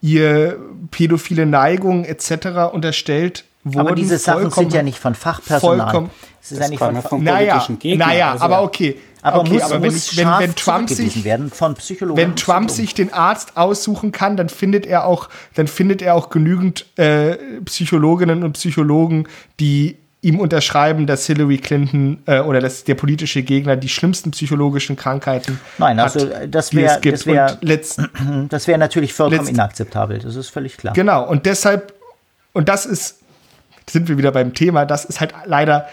ihr 0.00 0.58
pädophile 0.90 1.46
Neigungen 1.46 2.04
etc. 2.04 2.72
unterstellt 2.72 3.44
wurden. 3.64 3.80
Aber 3.80 3.94
diese 3.94 4.18
Sachen 4.18 4.50
sind 4.50 4.72
ja 4.72 4.82
nicht 4.82 4.98
von 4.98 5.14
Fachpersonal. 5.14 5.78
Vollkommen, 5.78 6.10
das 6.40 6.52
ist 6.52 6.60
ja 6.60 6.68
nicht 6.68 6.78
von, 6.78 7.02
von 7.02 7.22
naja, 7.22 7.66
Gegner. 7.78 8.06
Naja, 8.06 8.32
also, 8.32 8.44
aber 8.44 8.62
okay. 8.62 8.98
Aber 9.24 9.40
okay, 9.40 9.54
muss, 9.54 9.62
aber 9.62 9.80
wenn, 9.80 9.92
muss 9.92 10.16
wenn, 10.18 10.28
wenn 10.38 10.54
Trump 10.54 10.90
sich 10.90 11.24
werden 11.24 11.48
von 11.50 11.74
Psychologen. 11.76 12.20
Wenn 12.20 12.36
Trump 12.36 12.70
sich 12.70 12.92
den 12.92 13.10
Arzt 13.10 13.56
aussuchen 13.56 14.12
kann, 14.12 14.36
dann 14.36 14.50
findet 14.50 14.84
er 14.84 15.06
auch, 15.06 15.30
dann 15.54 15.66
findet 15.66 16.02
er 16.02 16.14
auch 16.14 16.28
genügend 16.28 16.84
äh, 16.98 17.38
Psychologinnen 17.64 18.42
und 18.42 18.52
Psychologen, 18.52 19.26
die 19.58 19.96
ihm 20.20 20.38
unterschreiben, 20.38 21.06
dass 21.06 21.26
Hillary 21.26 21.56
Clinton 21.56 22.22
äh, 22.26 22.40
oder 22.40 22.60
dass 22.60 22.84
der 22.84 22.96
politische 22.96 23.42
Gegner 23.42 23.76
die 23.76 23.88
schlimmsten 23.88 24.32
psychologischen 24.32 24.96
Krankheiten 24.96 25.58
Nein, 25.78 25.98
also 25.98 26.20
hat, 26.20 26.54
das 26.54 26.74
wäre 26.74 27.00
das 27.00 27.24
wäre 27.24 27.58
das 28.50 28.66
wäre 28.66 28.78
natürlich 28.78 29.14
vollkommen 29.14 29.48
inakzeptabel. 29.48 30.18
Das 30.18 30.36
ist 30.36 30.50
völlig 30.50 30.76
klar. 30.76 30.92
Genau 30.92 31.26
und 31.26 31.46
deshalb 31.46 31.94
und 32.52 32.68
das 32.68 32.84
ist 32.84 33.20
sind 33.88 34.08
wir 34.08 34.18
wieder 34.18 34.32
beim 34.32 34.54
Thema. 34.54 34.84
Das 34.84 35.04
ist 35.04 35.20
halt 35.20 35.32
leider 35.44 35.88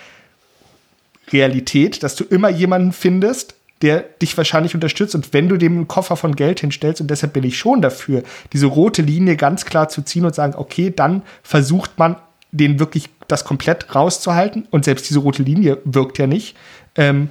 Realität, 1.34 2.04
dass 2.04 2.16
du 2.16 2.24
immer 2.24 2.50
jemanden 2.50 2.92
findest, 2.92 3.56
der 3.82 4.02
dich 4.22 4.38
wahrscheinlich 4.38 4.76
unterstützt. 4.76 5.16
Und 5.16 5.34
wenn 5.34 5.50
du 5.50 5.58
dem 5.58 5.74
einen 5.74 5.88
Koffer 5.88 6.16
von 6.16 6.36
Geld 6.36 6.60
hinstellst, 6.60 7.02
und 7.02 7.08
deshalb 7.10 7.34
bin 7.34 7.44
ich 7.44 7.58
schon 7.58 7.82
dafür, 7.82 8.24
diese 8.54 8.68
rote 8.68 9.02
Linie 9.02 9.38
ganz 9.38 9.66
klar 9.66 9.90
zu 9.90 10.04
ziehen 10.04 10.26
und 10.26 10.36
sagen, 10.36 10.54
okay, 10.56 10.94
dann 10.96 11.24
versucht 11.44 11.98
man, 11.98 12.16
den 12.52 12.80
wirklich 12.80 13.10
das 13.28 13.46
komplett 13.46 13.96
rauszuhalten. 13.96 14.68
Und 14.72 14.86
selbst 14.86 15.10
diese 15.10 15.20
rote 15.20 15.42
Linie 15.42 15.80
wirkt 15.86 16.18
ja 16.18 16.28
nicht. 16.28 16.56
Ähm, 16.96 17.30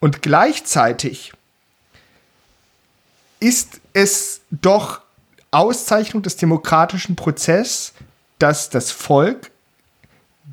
und 0.00 0.22
gleichzeitig 0.22 1.32
ist 3.40 3.80
es 3.92 4.40
doch 4.50 5.00
Auszeichnung 5.50 6.22
des 6.22 6.36
demokratischen 6.36 7.14
Prozesses, 7.14 7.94
dass 8.38 8.70
das 8.70 8.90
Volk 8.90 9.50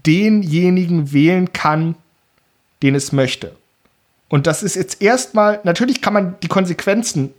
denjenigen 0.05 1.11
wählen 1.11 1.51
kann, 1.53 1.95
den 2.81 2.95
es 2.95 3.11
möchte. 3.11 3.55
Und 4.29 4.47
das 4.47 4.63
ist 4.63 4.75
jetzt 4.75 5.01
erstmal, 5.01 5.59
natürlich 5.63 6.01
kann 6.01 6.13
man 6.13 6.35
die 6.41 6.47
Konsequenzen, 6.47 7.33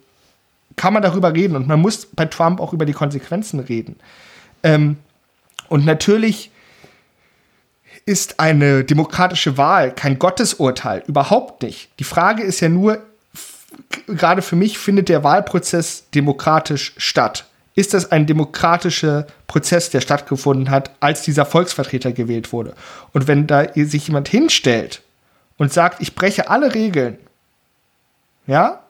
kann 0.77 0.93
man 0.93 1.03
darüber 1.03 1.35
reden 1.35 1.57
und 1.57 1.67
man 1.67 1.81
muss 1.81 2.07
bei 2.07 2.27
Trump 2.27 2.61
auch 2.61 2.73
über 2.73 2.85
die 2.85 2.93
Konsequenzen 2.93 3.61
reden. 3.61 3.97
Ähm, 4.63 4.99
und 5.69 5.85
natürlich 5.85 6.51
ist 8.05 8.41
eine 8.41 8.85
demokratische 8.85 9.57
Wahl 9.57 9.95
kein 9.95 10.19
Gottesurteil, 10.19 11.03
überhaupt 11.07 11.63
nicht. 11.63 11.89
Die 11.99 12.05
Frage 12.05 12.43
ist 12.43 12.61
ja 12.61 12.69
nur, 12.69 13.01
gerade 14.07 14.43
für 14.43 14.57
mich 14.57 14.79
findet 14.79 15.09
der 15.09 15.25
Wahlprozess 15.25 16.11
demokratisch 16.15 16.93
statt. 16.97 17.47
Ist 17.75 17.95
das 17.95 18.13
ein 18.13 18.27
demokratischer 18.27 19.27
Prozess, 19.47 19.89
der 19.89 20.03
stattgefunden 20.03 20.69
hat, 20.69 20.91
als 21.01 21.23
dieser 21.23 21.47
Volksvertreter 21.47 22.13
gewählt 22.13 22.53
wurde? 22.53 22.75
Und 23.13 23.29
wenn 23.29 23.47
da 23.47 23.67
sich 23.75 24.09
jemand 24.09 24.29
hinstellt 24.29 25.01
und 25.59 25.73
sagt, 25.73 26.01
ich 26.01 26.15
breche 26.15 26.49
alle 26.49 26.75
Regeln, 26.75 27.19
ja, 28.47 28.83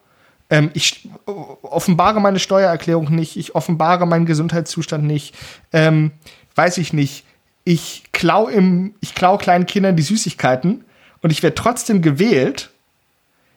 ähm, 0.51 0.71
ich 0.75 1.09
offenbare 1.27 2.21
meine 2.21 2.39
Steuererklärung 2.39 3.11
nicht, 3.15 3.37
ich 3.37 3.55
offenbare 3.55 4.07
meinen 4.07 4.27
Gesundheitszustand 4.27 5.05
nicht, 5.05 5.35
ähm, 5.73 6.13
weiß 6.55 6.79
ich 6.79 6.93
nicht, 6.93 7.25
ich 7.65 8.05
klau 8.13 8.49
im, 8.49 8.95
ich 9.01 9.15
klau 9.15 9.39
kleinen 9.39 9.67
Kindern 9.67 9.97
die 9.97 10.03
Süßigkeiten 10.03 10.85
und 11.23 11.31
ich 11.31 11.43
werde 11.43 11.55
trotzdem 11.55 12.03
gewählt, 12.03 12.71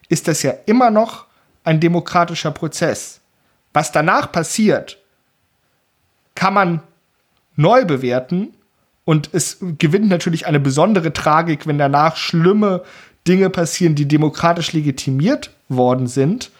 ist 0.07 0.27
das 0.27 0.43
ja 0.43 0.53
immer 0.65 0.89
noch 0.89 1.25
ein 1.63 1.79
demokratischer 1.79 2.51
Prozess. 2.51 3.19
Was 3.73 3.91
danach 3.91 4.31
passiert, 4.31 4.99
kann 6.35 6.53
man 6.53 6.81
neu 7.55 7.85
bewerten 7.85 8.54
und 9.05 9.29
es 9.31 9.57
gewinnt 9.77 10.09
natürlich 10.09 10.47
eine 10.47 10.59
besondere 10.59 11.13
Tragik, 11.13 11.67
wenn 11.67 11.77
danach 11.77 12.17
schlimme 12.17 12.83
Dinge 13.27 13.49
passieren, 13.49 13.95
die 13.95 14.07
demokratisch 14.07 14.73
legitimiert 14.73 15.51
worden 15.69 16.07
sind. 16.07 16.51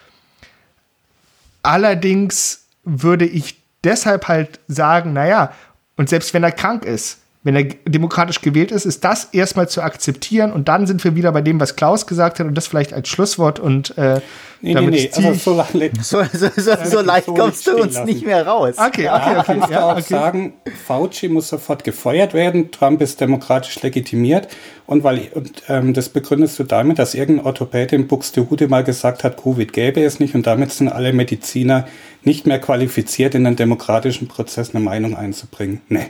Allerdings 1.63 2.65
würde 2.83 3.25
ich 3.25 3.61
deshalb 3.83 4.27
halt 4.27 4.59
sagen, 4.67 5.13
naja, 5.13 5.51
und 5.97 6.09
selbst 6.09 6.33
wenn 6.33 6.43
er 6.43 6.51
krank 6.51 6.85
ist, 6.85 7.19
wenn 7.45 7.55
er 7.55 7.63
demokratisch 7.85 8.41
gewählt 8.41 8.71
ist, 8.71 8.85
ist 8.85 9.03
das 9.03 9.25
erstmal 9.31 9.69
zu 9.69 9.83
akzeptieren 9.83 10.51
und 10.51 10.67
dann 10.67 10.87
sind 10.87 11.03
wir 11.03 11.15
wieder 11.15 11.31
bei 11.31 11.41
dem, 11.41 11.59
was 11.59 11.75
Klaus 11.75 12.07
gesagt 12.07 12.39
hat 12.39 12.47
und 12.47 12.55
das 12.55 12.65
vielleicht 12.65 12.91
als 12.91 13.07
Schlusswort 13.07 13.59
und 13.59 13.95
äh, 13.99 14.19
nee, 14.61 14.73
damit 14.73 14.95
nee, 14.95 15.11
nee, 15.15 15.27
also 15.27 15.33
so, 16.01 16.23
so, 16.23 16.23
so, 16.33 16.49
so, 16.57 16.71
so 16.83 17.01
leicht 17.01 17.27
kommst 17.27 17.67
du 17.67 17.77
uns 17.77 17.93
lassen. 17.93 18.07
nicht 18.07 18.25
mehr 18.25 18.47
raus. 18.47 18.77
Okay, 18.79 19.07
okay, 19.09 19.37
okay. 19.37 19.43
Kannst 19.45 19.69
ja, 19.69 19.77
du 19.77 19.85
auch 19.85 19.91
okay. 19.91 20.01
sagen, 20.01 20.53
Fauci 20.87 21.27
muss 21.27 21.49
sofort 21.49 21.83
gefeuert 21.83 22.33
werden, 22.33 22.71
Trump 22.71 22.99
ist 23.03 23.21
demokratisch 23.21 23.79
legitimiert 23.79 24.47
und 24.87 25.03
weil 25.03 25.29
und, 25.35 25.61
ähm, 25.69 25.93
das 25.93 26.09
begründest 26.09 26.57
du 26.57 26.63
damit, 26.63 26.97
dass 26.97 27.13
irgendein 27.13 27.45
Orthopäde 27.45 27.95
in 27.95 28.07
Buxtehude 28.07 28.67
mal 28.67 28.83
gesagt 28.83 29.23
hat, 29.23 29.37
Covid 29.37 29.71
gäbe 29.71 30.03
es 30.03 30.19
nicht 30.19 30.33
und 30.33 30.47
damit 30.47 30.71
sind 30.71 30.89
alle 30.89 31.13
Mediziner 31.13 31.87
nicht 32.23 32.47
mehr 32.47 32.57
qualifiziert, 32.57 33.35
in 33.35 33.43
den 33.43 33.55
demokratischen 33.55 34.27
Prozess 34.27 34.73
eine 34.73 34.83
Meinung 34.83 35.15
einzubringen. 35.15 35.81
Nee. 35.89 36.07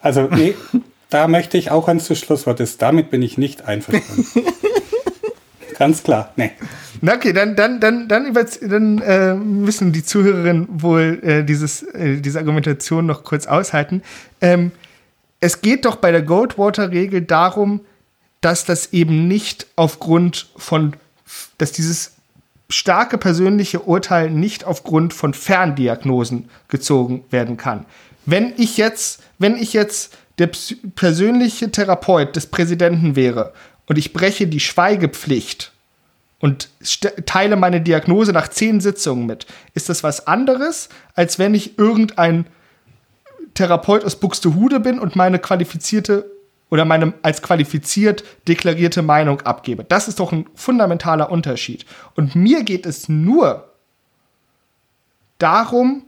Also, 0.00 0.22
nee, 0.30 0.54
da 1.10 1.28
möchte 1.28 1.58
ich 1.58 1.70
auch 1.70 1.88
ans 1.88 2.06
Schlusswort 2.16 2.60
ist. 2.60 2.82
Damit 2.82 3.10
bin 3.10 3.22
ich 3.22 3.38
nicht 3.38 3.66
einverstanden. 3.66 4.26
Ganz 5.78 6.02
klar, 6.02 6.32
nee. 6.36 6.52
Na 7.00 7.14
okay, 7.14 7.32
dann, 7.32 7.56
dann, 7.56 7.80
dann, 7.80 8.06
dann, 8.06 8.34
dann 8.34 8.98
äh, 8.98 9.34
müssen 9.34 9.92
die 9.92 10.04
Zuhörerinnen 10.04 10.68
wohl 10.82 11.20
äh, 11.22 11.42
dieses, 11.42 11.82
äh, 11.82 12.20
diese 12.20 12.38
Argumentation 12.38 13.06
noch 13.06 13.24
kurz 13.24 13.46
aushalten. 13.46 14.02
Ähm, 14.42 14.72
es 15.40 15.62
geht 15.62 15.86
doch 15.86 15.96
bei 15.96 16.12
der 16.12 16.20
Goldwater-Regel 16.20 17.22
darum, 17.22 17.80
dass 18.42 18.66
das 18.66 18.92
eben 18.92 19.26
nicht 19.26 19.68
aufgrund 19.76 20.50
von, 20.56 20.96
dass 21.56 21.72
dieses 21.72 22.12
starke 22.68 23.16
persönliche 23.18 23.80
Urteil 23.80 24.30
nicht 24.30 24.64
aufgrund 24.64 25.14
von 25.14 25.32
Ferndiagnosen 25.32 26.50
gezogen 26.68 27.24
werden 27.30 27.56
kann. 27.56 27.86
Wenn 28.26 28.54
ich 28.56 28.76
jetzt, 28.76 29.22
wenn 29.38 29.56
ich 29.56 29.72
jetzt 29.72 30.16
der 30.38 30.50
persönliche 30.94 31.70
Therapeut 31.70 32.36
des 32.36 32.46
Präsidenten 32.46 33.16
wäre 33.16 33.52
und 33.86 33.98
ich 33.98 34.12
breche 34.12 34.46
die 34.46 34.60
Schweigepflicht 34.60 35.72
und 36.38 36.70
teile 37.26 37.56
meine 37.56 37.80
Diagnose 37.80 38.32
nach 38.32 38.48
zehn 38.48 38.80
Sitzungen 38.80 39.26
mit, 39.26 39.46
ist 39.74 39.88
das 39.88 40.02
was 40.02 40.26
anderes, 40.26 40.88
als 41.14 41.38
wenn 41.38 41.54
ich 41.54 41.78
irgendein 41.78 42.46
Therapeut 43.54 44.04
aus 44.04 44.16
Buxtehude 44.16 44.80
bin 44.80 44.98
und 44.98 45.16
meine 45.16 45.38
qualifizierte 45.38 46.30
oder 46.70 46.84
meine 46.84 47.12
als 47.22 47.42
qualifiziert 47.42 48.24
deklarierte 48.48 49.02
Meinung 49.02 49.42
abgebe. 49.42 49.84
Das 49.84 50.08
ist 50.08 50.20
doch 50.20 50.32
ein 50.32 50.46
fundamentaler 50.54 51.30
Unterschied. 51.30 51.84
Und 52.14 52.36
mir 52.36 52.62
geht 52.62 52.86
es 52.86 53.08
nur 53.08 53.72
darum, 55.38 56.04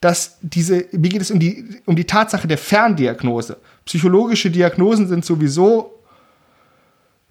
dass 0.00 0.38
diese, 0.40 0.86
mir 0.92 1.10
geht 1.10 1.20
es 1.20 1.30
um 1.30 1.38
die, 1.38 1.80
um 1.84 1.94
die 1.94 2.06
Tatsache 2.06 2.48
der 2.48 2.58
Ferndiagnose. 2.58 3.58
Psychologische 3.84 4.50
Diagnosen 4.50 5.08
sind 5.08 5.24
sowieso 5.24 5.92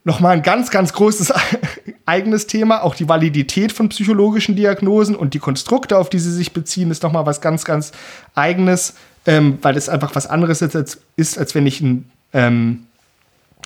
nochmal 0.04 0.38
ein 0.38 0.44
ganz, 0.44 0.70
ganz 0.70 0.94
großes 0.94 1.34
eigenes 2.06 2.46
Thema. 2.46 2.84
Auch 2.84 2.96
die 2.96 3.10
Validität 3.10 3.72
von 3.72 3.90
psychologischen 3.90 4.56
Diagnosen 4.56 5.16
und 5.16 5.34
die 5.34 5.40
Konstrukte, 5.40 5.98
auf 5.98 6.10
die 6.10 6.20
sie 6.20 6.32
sich 6.32 6.54
beziehen, 6.54 6.92
ist 6.92 7.02
nochmal 7.02 7.26
was 7.26 7.42
ganz, 7.42 7.66
ganz 7.66 7.92
eigenes, 8.36 8.94
ähm, 9.26 9.58
weil 9.62 9.76
es 9.76 9.90
einfach 9.90 10.16
was 10.16 10.28
anderes 10.28 10.62
ist, 10.62 10.76
als, 10.76 11.02
ist, 11.16 11.40
als 11.40 11.56
wenn 11.56 11.66
ich 11.66 11.82
ein, 11.82 12.10
ähm, 12.34 12.86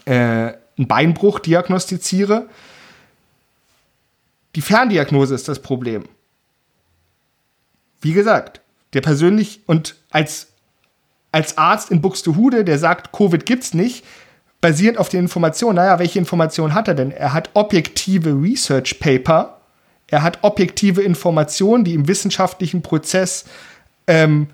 äh, 0.06 0.54
einen 0.78 0.88
Beinbruch 0.88 1.40
diagnostiziere. 1.40 2.48
Die 4.56 4.62
Ferndiagnose 4.62 5.36
ist 5.36 5.50
das 5.50 5.60
Problem. 5.60 6.06
Wie 8.02 8.14
gesagt, 8.14 8.62
der 8.94 9.02
persönlich 9.02 9.62
und 9.66 9.96
als, 10.12 10.48
als 11.32 11.58
Arzt 11.58 11.92
in 11.92 12.02
Buxtehude, 12.02 12.64
der 12.64 12.80
sagt, 12.80 13.12
Covid 13.12 13.46
gibt's 13.46 13.74
nicht, 13.74 14.04
basierend 14.62 14.98
auf 14.98 15.10
den 15.10 15.22
Informationen, 15.22 15.76
naja, 15.76 16.00
welche 16.00 16.20
Informationen 16.20 16.74
hat 16.74 16.88
er 16.88 16.96
denn? 16.96 17.12
Er 17.12 17.34
hat 17.34 17.50
objektive 17.54 18.32
Research 18.42 19.00
Paper, 19.00 19.58
er 20.08 20.24
hat 20.24 20.40
objektive 20.42 21.02
Informationen, 21.02 21.84
die 21.84 21.96
im 21.96 22.08
wissenschaftlichen 22.08 22.82
Prozess 22.82 23.46
ähm, 24.08 24.48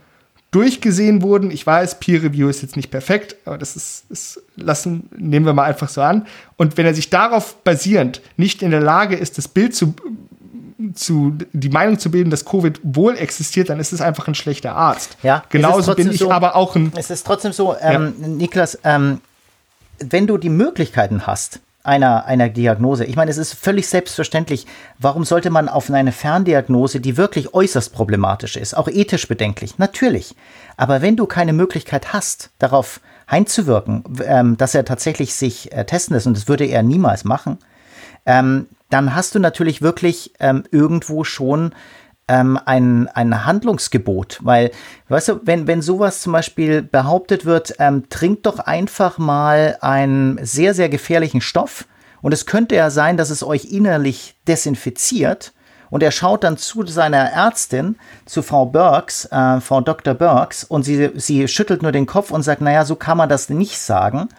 durchgesehen 0.51 1.21
wurden. 1.21 1.51
Ich 1.51 1.65
weiß, 1.65 1.99
Peer 1.99 2.23
Review 2.23 2.49
ist 2.49 2.61
jetzt 2.61 2.75
nicht 2.75 2.89
perfekt, 2.89 3.35
aber 3.45 3.57
das 3.57 3.75
ist, 3.75 4.05
ist, 4.09 4.41
lassen, 4.55 5.09
nehmen 5.15 5.45
wir 5.45 5.53
mal 5.53 5.65
einfach 5.65 5.89
so 5.89 6.01
an. 6.01 6.25
Und 6.57 6.77
wenn 6.77 6.85
er 6.85 6.95
sich 6.95 7.09
darauf 7.09 7.55
basierend 7.63 8.21
nicht 8.37 8.63
in 8.63 8.71
der 8.71 8.81
Lage 8.81 9.15
ist, 9.15 9.37
das 9.37 9.47
Bild 9.47 9.75
zu 9.75 9.93
zu, 10.93 11.37
die 11.51 11.69
Meinung 11.69 11.99
zu 11.99 12.09
bilden, 12.11 12.29
dass 12.29 12.45
Covid 12.45 12.79
wohl 12.83 13.17
existiert, 13.17 13.69
dann 13.69 13.79
ist 13.79 13.91
es 13.91 14.01
einfach 14.01 14.27
ein 14.27 14.35
schlechter 14.35 14.75
Arzt. 14.75 15.17
Ja, 15.23 15.43
genauso 15.49 15.93
bin 15.95 16.09
ich 16.09 16.19
so, 16.19 16.31
aber 16.31 16.55
auch 16.55 16.75
ein. 16.75 16.93
Es 16.95 17.09
ist 17.09 17.25
trotzdem 17.25 17.51
so, 17.51 17.75
ähm, 17.81 18.13
ja. 18.19 18.27
Niklas, 18.27 18.79
ähm, 18.83 19.21
wenn 19.99 20.27
du 20.27 20.37
die 20.37 20.49
Möglichkeiten 20.49 21.27
hast, 21.27 21.59
einer, 21.83 22.25
einer 22.25 22.49
Diagnose. 22.49 23.05
Ich 23.05 23.15
meine, 23.15 23.31
es 23.31 23.37
ist 23.37 23.53
völlig 23.53 23.87
selbstverständlich. 23.87 24.67
Warum 24.99 25.23
sollte 25.23 25.49
man 25.49 25.69
auf 25.69 25.89
eine 25.89 26.11
Ferndiagnose, 26.11 26.99
die 26.99 27.17
wirklich 27.17 27.53
äußerst 27.53 27.93
problematisch 27.93 28.57
ist, 28.57 28.75
auch 28.75 28.87
ethisch 28.87 29.27
bedenklich? 29.27 29.77
Natürlich. 29.79 30.35
Aber 30.77 31.01
wenn 31.01 31.15
du 31.15 31.25
keine 31.25 31.53
Möglichkeit 31.53 32.13
hast, 32.13 32.51
darauf 32.59 32.99
einzuwirken, 33.27 34.03
ähm, 34.25 34.57
dass 34.57 34.75
er 34.75 34.85
tatsächlich 34.85 35.33
sich 35.33 35.71
äh, 35.71 35.85
testen 35.85 36.15
lässt, 36.15 36.27
und 36.27 36.35
das 36.35 36.47
würde 36.47 36.65
er 36.65 36.83
niemals 36.83 37.23
machen, 37.23 37.57
ähm, 38.25 38.67
dann 38.89 39.15
hast 39.15 39.35
du 39.35 39.39
natürlich 39.39 39.81
wirklich 39.81 40.33
ähm, 40.39 40.63
irgendwo 40.71 41.23
schon 41.23 41.73
ähm, 42.29 42.59
ein, 42.63 43.07
ein 43.09 43.45
Handlungsgebot. 43.45 44.39
Weil, 44.41 44.71
weißt 45.09 45.29
du, 45.29 45.39
wenn, 45.43 45.67
wenn 45.67 45.81
sowas 45.81 46.21
zum 46.21 46.31
Beispiel 46.31 46.81
behauptet 46.81 47.45
wird, 47.45 47.75
ähm, 47.79 48.09
trink 48.09 48.43
doch 48.43 48.59
einfach 48.59 49.17
mal 49.17 49.77
einen 49.81 50.39
sehr, 50.43 50.73
sehr 50.73 50.89
gefährlichen 50.89 51.41
Stoff. 51.41 51.85
Und 52.21 52.33
es 52.33 52.45
könnte 52.45 52.75
ja 52.75 52.89
sein, 52.89 53.17
dass 53.17 53.29
es 53.29 53.43
euch 53.43 53.65
innerlich 53.65 54.35
desinfiziert. 54.47 55.53
Und 55.89 56.03
er 56.03 56.11
schaut 56.11 56.43
dann 56.43 56.57
zu 56.57 56.85
seiner 56.85 57.31
Ärztin, 57.31 57.95
zu 58.25 58.43
Frau 58.43 58.67
Burks, 58.67 59.25
äh, 59.25 59.59
Frau 59.59 59.81
Dr. 59.81 60.13
Burks, 60.13 60.63
und 60.63 60.83
sie, 60.83 61.11
sie 61.15 61.47
schüttelt 61.47 61.81
nur 61.81 61.91
den 61.91 62.05
Kopf 62.05 62.29
und 62.29 62.43
sagt, 62.43 62.61
naja, 62.61 62.85
so 62.85 62.95
kann 62.95 63.17
man 63.17 63.27
das 63.29 63.49
nicht 63.49 63.79
sagen. 63.79 64.29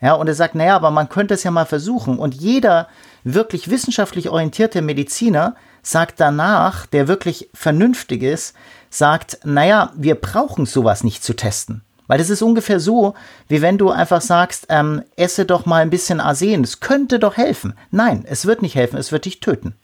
Ja, 0.00 0.14
und 0.14 0.26
er 0.26 0.34
sagt, 0.34 0.56
naja, 0.56 0.76
aber 0.76 0.90
man 0.90 1.08
könnte 1.08 1.34
es 1.34 1.44
ja 1.44 1.50
mal 1.50 1.64
versuchen. 1.64 2.18
Und 2.18 2.34
jeder 2.34 2.88
wirklich 3.26 3.68
wissenschaftlich 3.70 4.28
orientierte 4.28 4.82
Mediziner 4.82 5.56
sagt 5.82 6.20
danach, 6.20 6.86
der 6.86 7.08
wirklich 7.08 7.48
vernünftig 7.52 8.22
ist, 8.22 8.54
sagt, 8.88 9.40
naja, 9.44 9.92
wir 9.96 10.14
brauchen 10.14 10.64
sowas 10.64 11.04
nicht 11.04 11.22
zu 11.22 11.34
testen. 11.34 11.82
Weil 12.06 12.18
das 12.18 12.30
ist 12.30 12.42
ungefähr 12.42 12.78
so, 12.78 13.14
wie 13.48 13.62
wenn 13.62 13.78
du 13.78 13.90
einfach 13.90 14.20
sagst, 14.20 14.66
ähm, 14.68 15.02
esse 15.16 15.44
doch 15.44 15.66
mal 15.66 15.82
ein 15.82 15.90
bisschen 15.90 16.20
Arsen. 16.20 16.62
Es 16.62 16.78
könnte 16.78 17.18
doch 17.18 17.36
helfen. 17.36 17.74
Nein, 17.90 18.24
es 18.28 18.46
wird 18.46 18.62
nicht 18.62 18.76
helfen, 18.76 18.96
es 18.96 19.10
wird 19.10 19.24
dich 19.24 19.40
töten. 19.40 19.74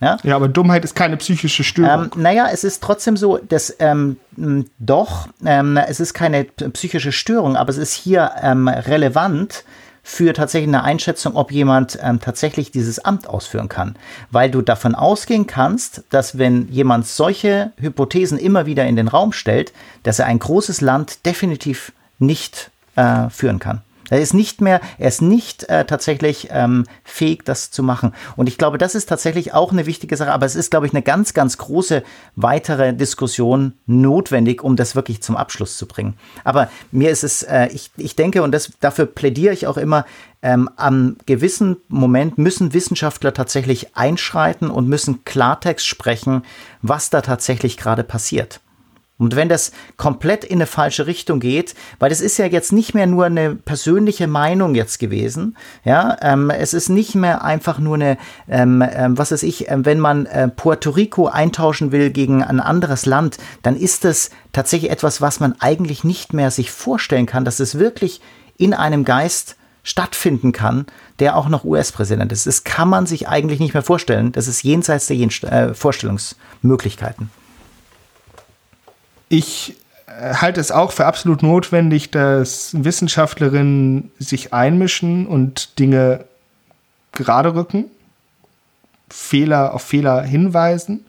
Ja, 0.00 0.16
ja 0.22 0.36
aber 0.36 0.48
Dummheit 0.48 0.84
ist 0.84 0.94
keine 0.94 1.16
psychische 1.16 1.64
Störung. 1.64 2.10
Ähm, 2.14 2.22
naja, 2.22 2.48
es 2.52 2.62
ist 2.62 2.82
trotzdem 2.82 3.16
so, 3.16 3.38
dass 3.38 3.74
ähm, 3.80 4.16
doch, 4.78 5.28
ähm, 5.44 5.76
es 5.76 5.98
ist 5.98 6.14
keine 6.14 6.44
psychische 6.44 7.12
Störung, 7.12 7.56
aber 7.56 7.70
es 7.70 7.78
ist 7.78 7.94
hier 7.94 8.30
ähm, 8.40 8.68
relevant, 8.68 9.64
für 10.10 10.32
tatsächlich 10.32 10.68
eine 10.68 10.82
Einschätzung, 10.82 11.36
ob 11.36 11.52
jemand 11.52 11.98
ähm, 12.02 12.18
tatsächlich 12.20 12.72
dieses 12.72 12.98
Amt 12.98 13.28
ausführen 13.28 13.68
kann. 13.68 13.94
Weil 14.30 14.50
du 14.50 14.60
davon 14.60 14.96
ausgehen 14.96 15.46
kannst, 15.46 16.02
dass 16.10 16.36
wenn 16.36 16.68
jemand 16.68 17.06
solche 17.06 17.72
Hypothesen 17.78 18.36
immer 18.36 18.66
wieder 18.66 18.86
in 18.86 18.96
den 18.96 19.06
Raum 19.06 19.32
stellt, 19.32 19.72
dass 20.02 20.18
er 20.18 20.26
ein 20.26 20.40
großes 20.40 20.80
Land 20.80 21.24
definitiv 21.26 21.92
nicht 22.18 22.70
äh, 22.96 23.30
führen 23.30 23.60
kann. 23.60 23.82
Er 24.10 24.20
ist 24.20 24.34
nicht 24.34 24.60
mehr, 24.60 24.80
er 24.98 25.08
ist 25.08 25.22
nicht 25.22 25.68
äh, 25.68 25.84
tatsächlich 25.84 26.48
ähm, 26.50 26.84
fähig, 27.04 27.44
das 27.44 27.70
zu 27.70 27.82
machen. 27.82 28.12
Und 28.36 28.48
ich 28.48 28.58
glaube, 28.58 28.76
das 28.76 28.94
ist 28.94 29.08
tatsächlich 29.08 29.54
auch 29.54 29.72
eine 29.72 29.86
wichtige 29.86 30.16
Sache. 30.16 30.32
Aber 30.32 30.46
es 30.46 30.56
ist, 30.56 30.70
glaube 30.70 30.86
ich, 30.86 30.92
eine 30.92 31.02
ganz, 31.02 31.32
ganz 31.32 31.56
große 31.58 32.02
weitere 32.36 32.92
Diskussion 32.92 33.74
notwendig, 33.86 34.62
um 34.62 34.76
das 34.76 34.94
wirklich 34.94 35.22
zum 35.22 35.36
Abschluss 35.36 35.76
zu 35.76 35.86
bringen. 35.86 36.14
Aber 36.44 36.70
mir 36.90 37.10
ist 37.10 37.24
es, 37.24 37.42
äh, 37.42 37.68
ich, 37.68 37.90
ich 37.96 38.16
denke, 38.16 38.42
und 38.42 38.52
das, 38.52 38.72
dafür 38.80 39.06
plädiere 39.06 39.54
ich 39.54 39.66
auch 39.66 39.76
immer, 39.76 40.04
ähm, 40.42 40.70
am 40.76 41.16
gewissen 41.26 41.76
Moment 41.88 42.38
müssen 42.38 42.72
Wissenschaftler 42.72 43.34
tatsächlich 43.34 43.96
einschreiten 43.96 44.70
und 44.70 44.88
müssen 44.88 45.24
Klartext 45.24 45.86
sprechen, 45.86 46.42
was 46.82 47.10
da 47.10 47.20
tatsächlich 47.20 47.76
gerade 47.76 48.04
passiert. 48.04 48.60
Und 49.20 49.36
wenn 49.36 49.50
das 49.50 49.72
komplett 49.98 50.44
in 50.44 50.56
eine 50.56 50.66
falsche 50.66 51.06
Richtung 51.06 51.40
geht, 51.40 51.74
weil 51.98 52.08
das 52.08 52.22
ist 52.22 52.38
ja 52.38 52.46
jetzt 52.46 52.72
nicht 52.72 52.94
mehr 52.94 53.06
nur 53.06 53.26
eine 53.26 53.54
persönliche 53.54 54.26
Meinung 54.26 54.74
jetzt 54.74 54.98
gewesen, 54.98 55.58
ja, 55.84 56.16
ähm, 56.22 56.48
es 56.48 56.72
ist 56.72 56.88
nicht 56.88 57.14
mehr 57.14 57.44
einfach 57.44 57.78
nur 57.78 57.96
eine, 57.96 58.16
ähm, 58.48 58.82
ähm, 58.82 59.18
was 59.18 59.30
weiß 59.30 59.42
ich, 59.42 59.68
äh, 59.68 59.76
wenn 59.84 60.00
man 60.00 60.24
äh, 60.24 60.48
Puerto 60.48 60.88
Rico 60.88 61.26
eintauschen 61.26 61.92
will 61.92 62.10
gegen 62.10 62.42
ein 62.42 62.60
anderes 62.60 63.04
Land, 63.04 63.36
dann 63.62 63.76
ist 63.76 64.04
das 64.04 64.30
tatsächlich 64.52 64.90
etwas, 64.90 65.20
was 65.20 65.38
man 65.38 65.54
eigentlich 65.60 66.02
nicht 66.02 66.32
mehr 66.32 66.50
sich 66.50 66.70
vorstellen 66.70 67.26
kann, 67.26 67.44
dass 67.44 67.60
es 67.60 67.78
wirklich 67.78 68.22
in 68.56 68.72
einem 68.72 69.04
Geist 69.04 69.56
stattfinden 69.82 70.52
kann, 70.52 70.86
der 71.18 71.36
auch 71.36 71.50
noch 71.50 71.64
US-Präsident 71.64 72.32
ist. 72.32 72.46
Das 72.46 72.64
kann 72.64 72.88
man 72.88 73.04
sich 73.04 73.28
eigentlich 73.28 73.60
nicht 73.60 73.74
mehr 73.74 73.82
vorstellen. 73.82 74.32
Das 74.32 74.48
ist 74.48 74.62
jenseits 74.62 75.08
der 75.08 75.16
Jen 75.16 75.30
äh, 75.42 75.74
Vorstellungsmöglichkeiten. 75.74 77.30
Ich 79.30 79.76
äh, 80.06 80.34
halte 80.34 80.60
es 80.60 80.70
auch 80.70 80.92
für 80.92 81.06
absolut 81.06 81.42
notwendig, 81.42 82.10
dass 82.10 82.72
Wissenschaftlerinnen 82.74 84.10
sich 84.18 84.52
einmischen 84.52 85.26
und 85.26 85.78
Dinge 85.78 86.26
gerade 87.12 87.54
rücken, 87.54 87.86
Fehler 89.08 89.72
auf 89.72 89.82
Fehler 89.82 90.22
hinweisen. 90.22 91.06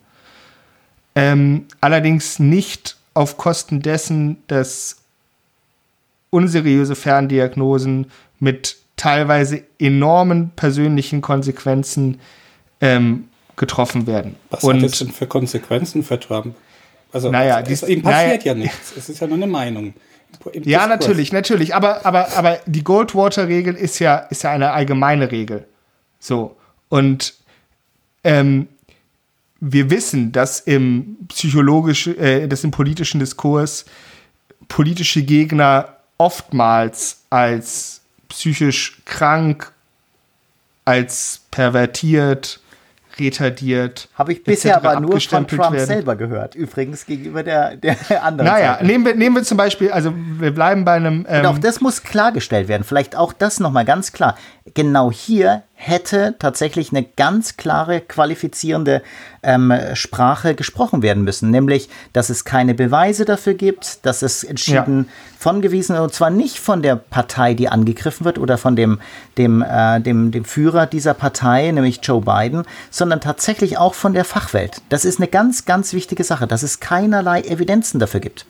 Ähm, 1.15 1.65
allerdings 1.81 2.39
nicht 2.39 2.95
auf 3.13 3.37
Kosten 3.37 3.81
dessen, 3.81 4.37
dass 4.47 4.97
unseriöse 6.29 6.95
Ferndiagnosen 6.95 8.09
mit 8.39 8.77
teilweise 8.97 9.63
enormen 9.79 10.51
persönlichen 10.55 11.21
Konsequenzen 11.21 12.19
ähm, 12.81 13.29
getroffen 13.55 14.05
werden. 14.05 14.35
Was 14.51 14.63
Und 14.63 14.77
hat 14.77 14.91
das 14.91 14.99
denn 14.99 15.11
für 15.11 15.27
Konsequenzen 15.27 16.03
für 16.03 16.19
Trump? 16.19 16.55
Also 17.11 17.31
naja, 17.31 17.61
dies, 17.61 17.83
ihm 17.83 18.01
passiert 18.01 18.45
naja, 18.45 18.53
ja 18.53 18.53
nichts. 18.55 18.93
Es 18.95 19.09
ist 19.09 19.19
ja 19.19 19.27
nur 19.27 19.37
eine 19.37 19.47
Meinung. 19.47 19.93
ja, 20.63 20.87
natürlich, 20.87 21.31
natürlich. 21.31 21.75
Aber, 21.75 22.05
aber, 22.05 22.31
aber 22.37 22.59
die 22.65 22.83
Goldwater-Regel 22.83 23.75
ist 23.75 23.99
ja, 23.99 24.17
ist 24.17 24.43
ja 24.43 24.51
eine 24.51 24.71
allgemeine 24.71 25.31
Regel. 25.31 25.67
So. 26.19 26.55
Und 26.89 27.33
ähm, 28.23 28.67
wir 29.59 29.89
wissen, 29.89 30.31
dass 30.31 30.59
im 30.59 31.17
psychologischen, 31.27 32.17
äh, 32.17 32.47
dass 32.47 32.63
im 32.63 32.71
politischen 32.71 33.19
Diskurs 33.19 33.85
politische 34.67 35.23
Gegner 35.23 35.97
oftmals 36.17 37.23
als 37.29 38.01
psychisch 38.29 39.01
krank, 39.05 39.71
als 40.85 41.41
pervertiert, 41.51 42.59
retardiert. 43.19 44.09
Habe 44.15 44.33
ich 44.33 44.43
bisher 44.43 44.77
aber 44.77 44.99
nur 44.99 45.19
von 45.19 45.47
Trump 45.47 45.73
werden. 45.73 45.85
selber 45.85 46.15
gehört, 46.15 46.55
übrigens 46.55 47.05
gegenüber 47.05 47.43
der, 47.43 47.75
der 47.77 47.95
anderen 48.23 48.51
Naja, 48.51 48.73
Seite. 48.73 48.85
nehmen 48.85 49.05
wir, 49.05 49.15
nehmen 49.15 49.35
wir 49.35 49.43
zum 49.43 49.57
Beispiel, 49.57 49.91
also 49.91 50.13
wir 50.15 50.53
bleiben 50.53 50.85
bei 50.85 50.93
einem. 50.93 51.25
Ähm 51.29 51.41
Und 51.41 51.45
auch 51.47 51.57
das 51.57 51.81
muss 51.81 52.03
klargestellt 52.03 52.67
werden, 52.67 52.83
vielleicht 52.83 53.15
auch 53.15 53.33
das 53.33 53.59
nochmal 53.59 53.85
ganz 53.85 54.11
klar. 54.11 54.37
Genau 54.73 55.11
hier 55.11 55.63
hätte 55.83 56.35
tatsächlich 56.37 56.91
eine 56.91 57.03
ganz 57.03 57.57
klare 57.57 58.01
qualifizierende 58.01 59.01
ähm, 59.41 59.73
Sprache 59.95 60.53
gesprochen 60.53 61.01
werden 61.01 61.23
müssen, 61.23 61.49
nämlich, 61.49 61.89
dass 62.13 62.29
es 62.29 62.45
keine 62.45 62.75
Beweise 62.75 63.25
dafür 63.25 63.55
gibt, 63.55 64.05
dass 64.05 64.21
es 64.21 64.43
entschieden 64.43 65.05
ja. 65.07 65.13
von 65.39 65.61
gewiesen 65.61 65.97
und 65.97 66.13
zwar 66.13 66.29
nicht 66.29 66.59
von 66.59 66.83
der 66.83 66.97
Partei, 66.97 67.55
die 67.55 67.67
angegriffen 67.67 68.25
wird 68.25 68.37
oder 68.37 68.59
von 68.59 68.75
dem 68.75 68.99
dem 69.39 69.63
äh, 69.63 69.99
dem 69.99 70.29
dem 70.29 70.45
Führer 70.45 70.85
dieser 70.85 71.15
Partei, 71.15 71.71
nämlich 71.71 71.99
Joe 72.03 72.21
Biden, 72.21 72.63
sondern 72.91 73.19
tatsächlich 73.19 73.79
auch 73.79 73.95
von 73.95 74.13
der 74.13 74.23
Fachwelt. 74.23 74.83
Das 74.89 75.03
ist 75.03 75.19
eine 75.19 75.27
ganz 75.27 75.65
ganz 75.65 75.93
wichtige 75.93 76.23
Sache, 76.23 76.45
dass 76.45 76.61
es 76.61 76.79
keinerlei 76.79 77.41
Evidenzen 77.41 77.99
dafür 77.99 78.19
gibt. 78.19 78.45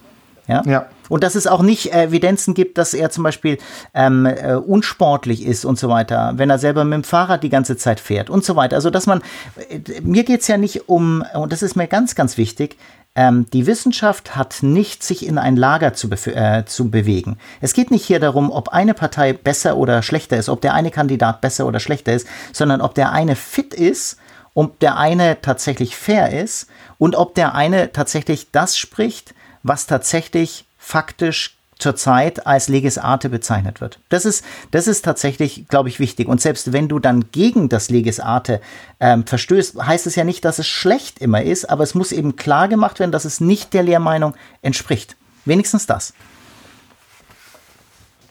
Ja? 0.51 0.63
ja. 0.65 0.85
Und 1.09 1.23
dass 1.23 1.35
es 1.35 1.47
auch 1.47 1.61
nicht 1.61 1.93
Evidenzen 1.93 2.53
gibt, 2.53 2.77
dass 2.77 2.93
er 2.93 3.09
zum 3.09 3.23
Beispiel 3.23 3.57
ähm, 3.93 4.25
äh, 4.25 4.53
unsportlich 4.55 5.45
ist 5.45 5.65
und 5.65 5.77
so 5.77 5.89
weiter, 5.89 6.33
wenn 6.35 6.49
er 6.49 6.57
selber 6.57 6.83
mit 6.83 6.93
dem 6.93 7.03
Fahrrad 7.03 7.43
die 7.43 7.49
ganze 7.49 7.75
Zeit 7.75 7.99
fährt 7.99 8.29
und 8.29 8.45
so 8.45 8.55
weiter. 8.55 8.75
Also 8.75 8.89
dass 8.89 9.07
man, 9.07 9.21
äh, 9.69 10.01
mir 10.01 10.23
geht 10.23 10.41
es 10.41 10.47
ja 10.47 10.57
nicht 10.57 10.87
um, 10.87 11.23
und 11.33 11.51
das 11.51 11.63
ist 11.63 11.75
mir 11.75 11.87
ganz, 11.87 12.15
ganz 12.15 12.37
wichtig, 12.37 12.77
ähm, 13.13 13.45
die 13.51 13.67
Wissenschaft 13.67 14.37
hat 14.37 14.63
nicht, 14.63 15.03
sich 15.03 15.25
in 15.25 15.37
ein 15.37 15.57
Lager 15.57 15.93
zu, 15.93 16.09
äh, 16.09 16.63
zu 16.65 16.89
bewegen. 16.89 17.37
Es 17.59 17.73
geht 17.73 17.91
nicht 17.91 18.05
hier 18.05 18.21
darum, 18.21 18.49
ob 18.49 18.69
eine 18.69 18.93
Partei 18.93 19.33
besser 19.33 19.75
oder 19.75 20.01
schlechter 20.01 20.37
ist, 20.37 20.47
ob 20.47 20.61
der 20.61 20.73
eine 20.73 20.91
Kandidat 20.91 21.41
besser 21.41 21.65
oder 21.65 21.81
schlechter 21.81 22.13
ist, 22.13 22.25
sondern 22.53 22.79
ob 22.79 22.95
der 22.95 23.11
eine 23.11 23.35
fit 23.35 23.73
ist 23.73 24.17
ob 24.53 24.79
der 24.79 24.97
eine 24.97 25.41
tatsächlich 25.41 25.95
fair 25.95 26.41
ist 26.41 26.67
und 26.97 27.15
ob 27.15 27.35
der 27.35 27.55
eine 27.55 27.91
tatsächlich 27.91 28.51
das 28.51 28.77
spricht, 28.77 29.33
was 29.63 29.87
tatsächlich 29.87 30.65
faktisch 30.77 31.55
zurzeit 31.81 32.45
als 32.45 32.67
Leges 32.69 32.97
Arte 32.97 33.29
bezeichnet 33.29 33.81
wird. 33.81 33.99
Das 34.09 34.23
ist, 34.25 34.45
das 34.69 34.87
ist 34.87 35.03
tatsächlich, 35.03 35.67
glaube 35.67 35.89
ich, 35.89 35.99
wichtig. 35.99 36.27
Und 36.27 36.39
selbst 36.39 36.73
wenn 36.73 36.87
du 36.87 36.99
dann 36.99 37.31
gegen 37.31 37.69
das 37.69 37.89
Leges 37.89 38.19
Arte 38.19 38.61
ähm, 38.99 39.25
verstößt, 39.25 39.81
heißt 39.81 40.07
es 40.07 40.15
ja 40.15 40.23
nicht, 40.23 40.45
dass 40.45 40.59
es 40.59 40.67
schlecht 40.67 41.19
immer 41.19 41.41
ist, 41.41 41.69
aber 41.69 41.83
es 41.83 41.95
muss 41.95 42.11
eben 42.11 42.35
klar 42.35 42.67
gemacht 42.67 42.99
werden, 42.99 43.11
dass 43.11 43.25
es 43.25 43.41
nicht 43.41 43.73
der 43.73 43.83
Lehrmeinung 43.83 44.35
entspricht. 44.61 45.15
Wenigstens 45.45 45.87
das. 45.87 46.13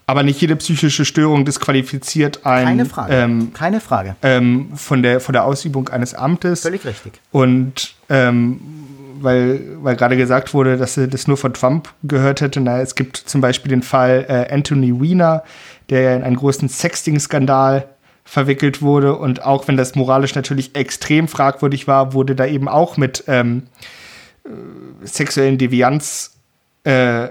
Aber 0.07 0.23
nicht 0.25 0.41
jede 0.41 0.57
psychische 0.57 1.05
Störung 1.05 1.45
disqualifiziert 1.45 2.45
ein. 2.45 2.65
Keine 2.65 2.87
Frage. 2.87 3.15
Ähm, 3.15 3.53
Keine 3.53 3.81
Frage. 3.81 4.17
Ähm, 4.23 4.71
von, 4.75 5.05
der, 5.05 5.21
von 5.21 5.33
der 5.33 5.45
Ausübung 5.45 5.89
eines 5.89 6.15
Amtes. 6.15 6.63
Völlig 6.63 6.85
richtig. 6.85 7.21
Und 7.31 7.95
ähm, 8.09 8.61
weil, 9.23 9.77
weil 9.83 9.97
gerade 9.97 10.17
gesagt 10.17 10.55
wurde, 10.55 10.77
dass 10.77 10.95
sie 10.95 11.09
das 11.09 11.27
nur 11.27 11.37
von 11.37 11.55
Trump 11.55 11.89
gehört 12.03 12.41
hätte. 12.41 12.61
Na, 12.61 12.81
es 12.81 12.95
gibt 12.95 13.17
zum 13.17 13.41
Beispiel 13.41 13.71
den 13.71 13.83
Fall 13.83 14.27
äh, 14.29 14.53
Anthony 14.53 15.01
Weiner, 15.01 15.45
der 15.89 16.17
in 16.17 16.23
einen 16.23 16.37
großen 16.37 16.69
Sexting-Skandal 16.69 17.89
verwickelt 18.25 18.83
wurde. 18.83 19.17
Und 19.17 19.43
auch 19.43 19.69
wenn 19.69 19.77
das 19.77 19.95
moralisch 19.95 20.35
natürlich 20.35 20.75
extrem 20.77 21.29
fragwürdig 21.29 21.87
war, 21.89 22.13
wurde 22.13 22.35
da 22.35 22.47
eben 22.47 22.69
auch 22.69 22.97
mit 22.97 23.25
ähm, 23.27 23.65
äh, 24.45 24.51
sexuellen 25.07 25.59
Devianz 25.59 26.37
äh, 26.85 27.29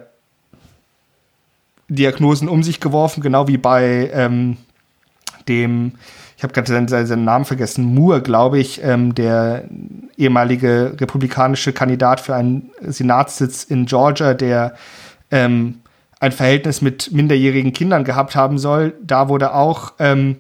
Diagnosen 1.88 2.48
um 2.48 2.64
sich 2.64 2.80
geworfen, 2.80 3.22
genau 3.22 3.48
wie 3.48 3.58
bei 3.58 4.12
ähm, 4.14 4.58
dem 5.50 5.94
ich 6.40 6.44
habe 6.44 6.54
gerade 6.54 6.70
seinen, 6.70 6.88
seinen, 6.88 7.26
Namen 7.26 7.44
vergessen, 7.44 7.84
Moore, 7.84 8.22
glaube 8.22 8.60
ich, 8.60 8.82
ähm, 8.82 9.14
der 9.14 9.66
ehemalige 10.16 10.96
republikanische 10.98 11.74
Kandidat 11.74 12.22
für 12.22 12.34
einen 12.34 12.72
Senatssitz 12.80 13.66
in 13.66 13.86
Georgia, 13.86 14.34
der 14.34 14.74
ähm, 15.32 15.82
ein 16.22 16.32
Verhältnis 16.32 16.82
mit 16.82 17.12
minderjährigen 17.12 17.74
Kindern 17.74 18.06
gehabt 18.06 18.38
haben 18.38 18.58
soll. 18.58 18.96
Da 19.02 19.28
wurde 19.28 19.54
auch 19.54 19.92
ähm, 20.00 20.38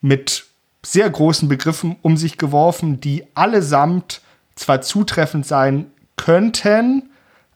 mit 0.00 0.46
sehr 0.82 1.08
großen 1.08 1.48
Begriffen 1.48 1.94
um 2.02 2.16
sich 2.16 2.36
geworfen, 2.36 3.00
die 3.00 3.22
allesamt 3.34 4.20
zwar 4.56 4.80
zutreffend 4.80 5.46
sein 5.46 5.86
könnten, 6.16 7.10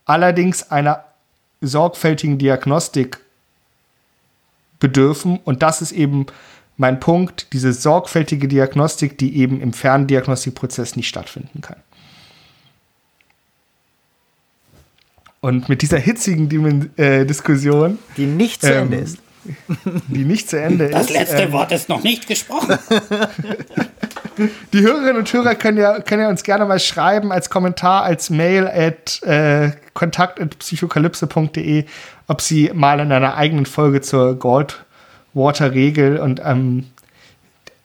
allerdings 0.04 0.70
einer 0.70 1.02
sorgfältigen 1.60 2.38
Diagnostik 2.38 3.18
bedürfen. 4.84 5.40
Und 5.44 5.62
das 5.62 5.80
ist 5.80 5.92
eben 5.92 6.26
mein 6.76 7.00
Punkt, 7.00 7.54
diese 7.54 7.72
sorgfältige 7.72 8.48
Diagnostik, 8.48 9.16
die 9.16 9.38
eben 9.38 9.62
im 9.62 9.72
Ferndiagnostikprozess 9.72 10.94
nicht 10.94 11.08
stattfinden 11.08 11.62
kann. 11.62 11.78
Und 15.40 15.70
mit 15.70 15.80
dieser 15.80 15.98
hitzigen 15.98 16.50
Dim 16.50 16.90
äh, 16.96 17.24
Diskussion, 17.24 17.98
die 18.18 18.26
nicht 18.26 18.60
zu 18.60 18.72
ähm, 18.72 18.92
Ende 18.92 18.96
ist, 18.98 19.18
die 20.08 20.24
nicht 20.24 20.50
zu 20.50 20.60
Ende 20.60 20.90
das 20.90 21.02
ist. 21.02 21.10
Das 21.10 21.16
letzte 21.16 21.42
ähm, 21.44 21.52
Wort 21.52 21.72
ist 21.72 21.88
noch 21.88 22.02
nicht 22.02 22.26
gesprochen. 22.26 22.78
die 24.72 24.80
Hörerinnen 24.80 25.16
und 25.16 25.32
Hörer 25.32 25.54
können 25.54 25.78
ja, 25.78 26.00
können 26.00 26.22
ja 26.22 26.28
uns 26.28 26.42
gerne 26.42 26.64
mal 26.64 26.80
schreiben 26.80 27.32
als 27.32 27.50
Kommentar, 27.50 28.02
als 28.02 28.30
Mail 28.30 28.66
at 28.66 29.22
äh, 29.22 29.72
kontakt.psychokalypse.de, 29.94 31.84
ob 32.26 32.40
sie 32.40 32.70
mal 32.74 33.00
in 33.00 33.12
einer 33.12 33.36
eigenen 33.36 33.66
Folge 33.66 34.00
zur 34.00 34.38
Gold 34.38 34.84
Water-Regel 35.34 36.18
und 36.18 36.40
ähm, 36.44 36.86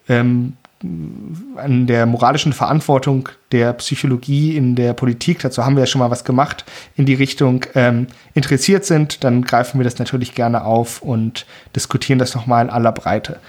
ähm, 0.07 0.53
an 0.81 1.87
der 1.87 2.05
moralischen 2.05 2.53
Verantwortung 2.53 3.27
der 3.51 3.73
Psychologie 3.73 4.55
in 4.55 4.75
der 4.75 4.93
Politik, 4.93 5.39
dazu 5.39 5.65
haben 5.65 5.75
wir 5.75 5.81
ja 5.81 5.87
schon 5.87 5.99
mal 5.99 6.09
was 6.09 6.23
gemacht, 6.23 6.63
in 6.95 7.05
die 7.05 7.15
Richtung 7.15 7.65
ähm, 7.75 8.07
interessiert 8.33 8.85
sind, 8.85 9.23
dann 9.25 9.43
greifen 9.43 9.79
wir 9.79 9.83
das 9.83 9.99
natürlich 9.99 10.35
gerne 10.35 10.63
auf 10.63 11.01
und 11.01 11.45
diskutieren 11.75 12.17
das 12.17 12.33
nochmal 12.33 12.63
in 12.63 12.71
aller 12.71 12.93
Breite. 12.93 13.39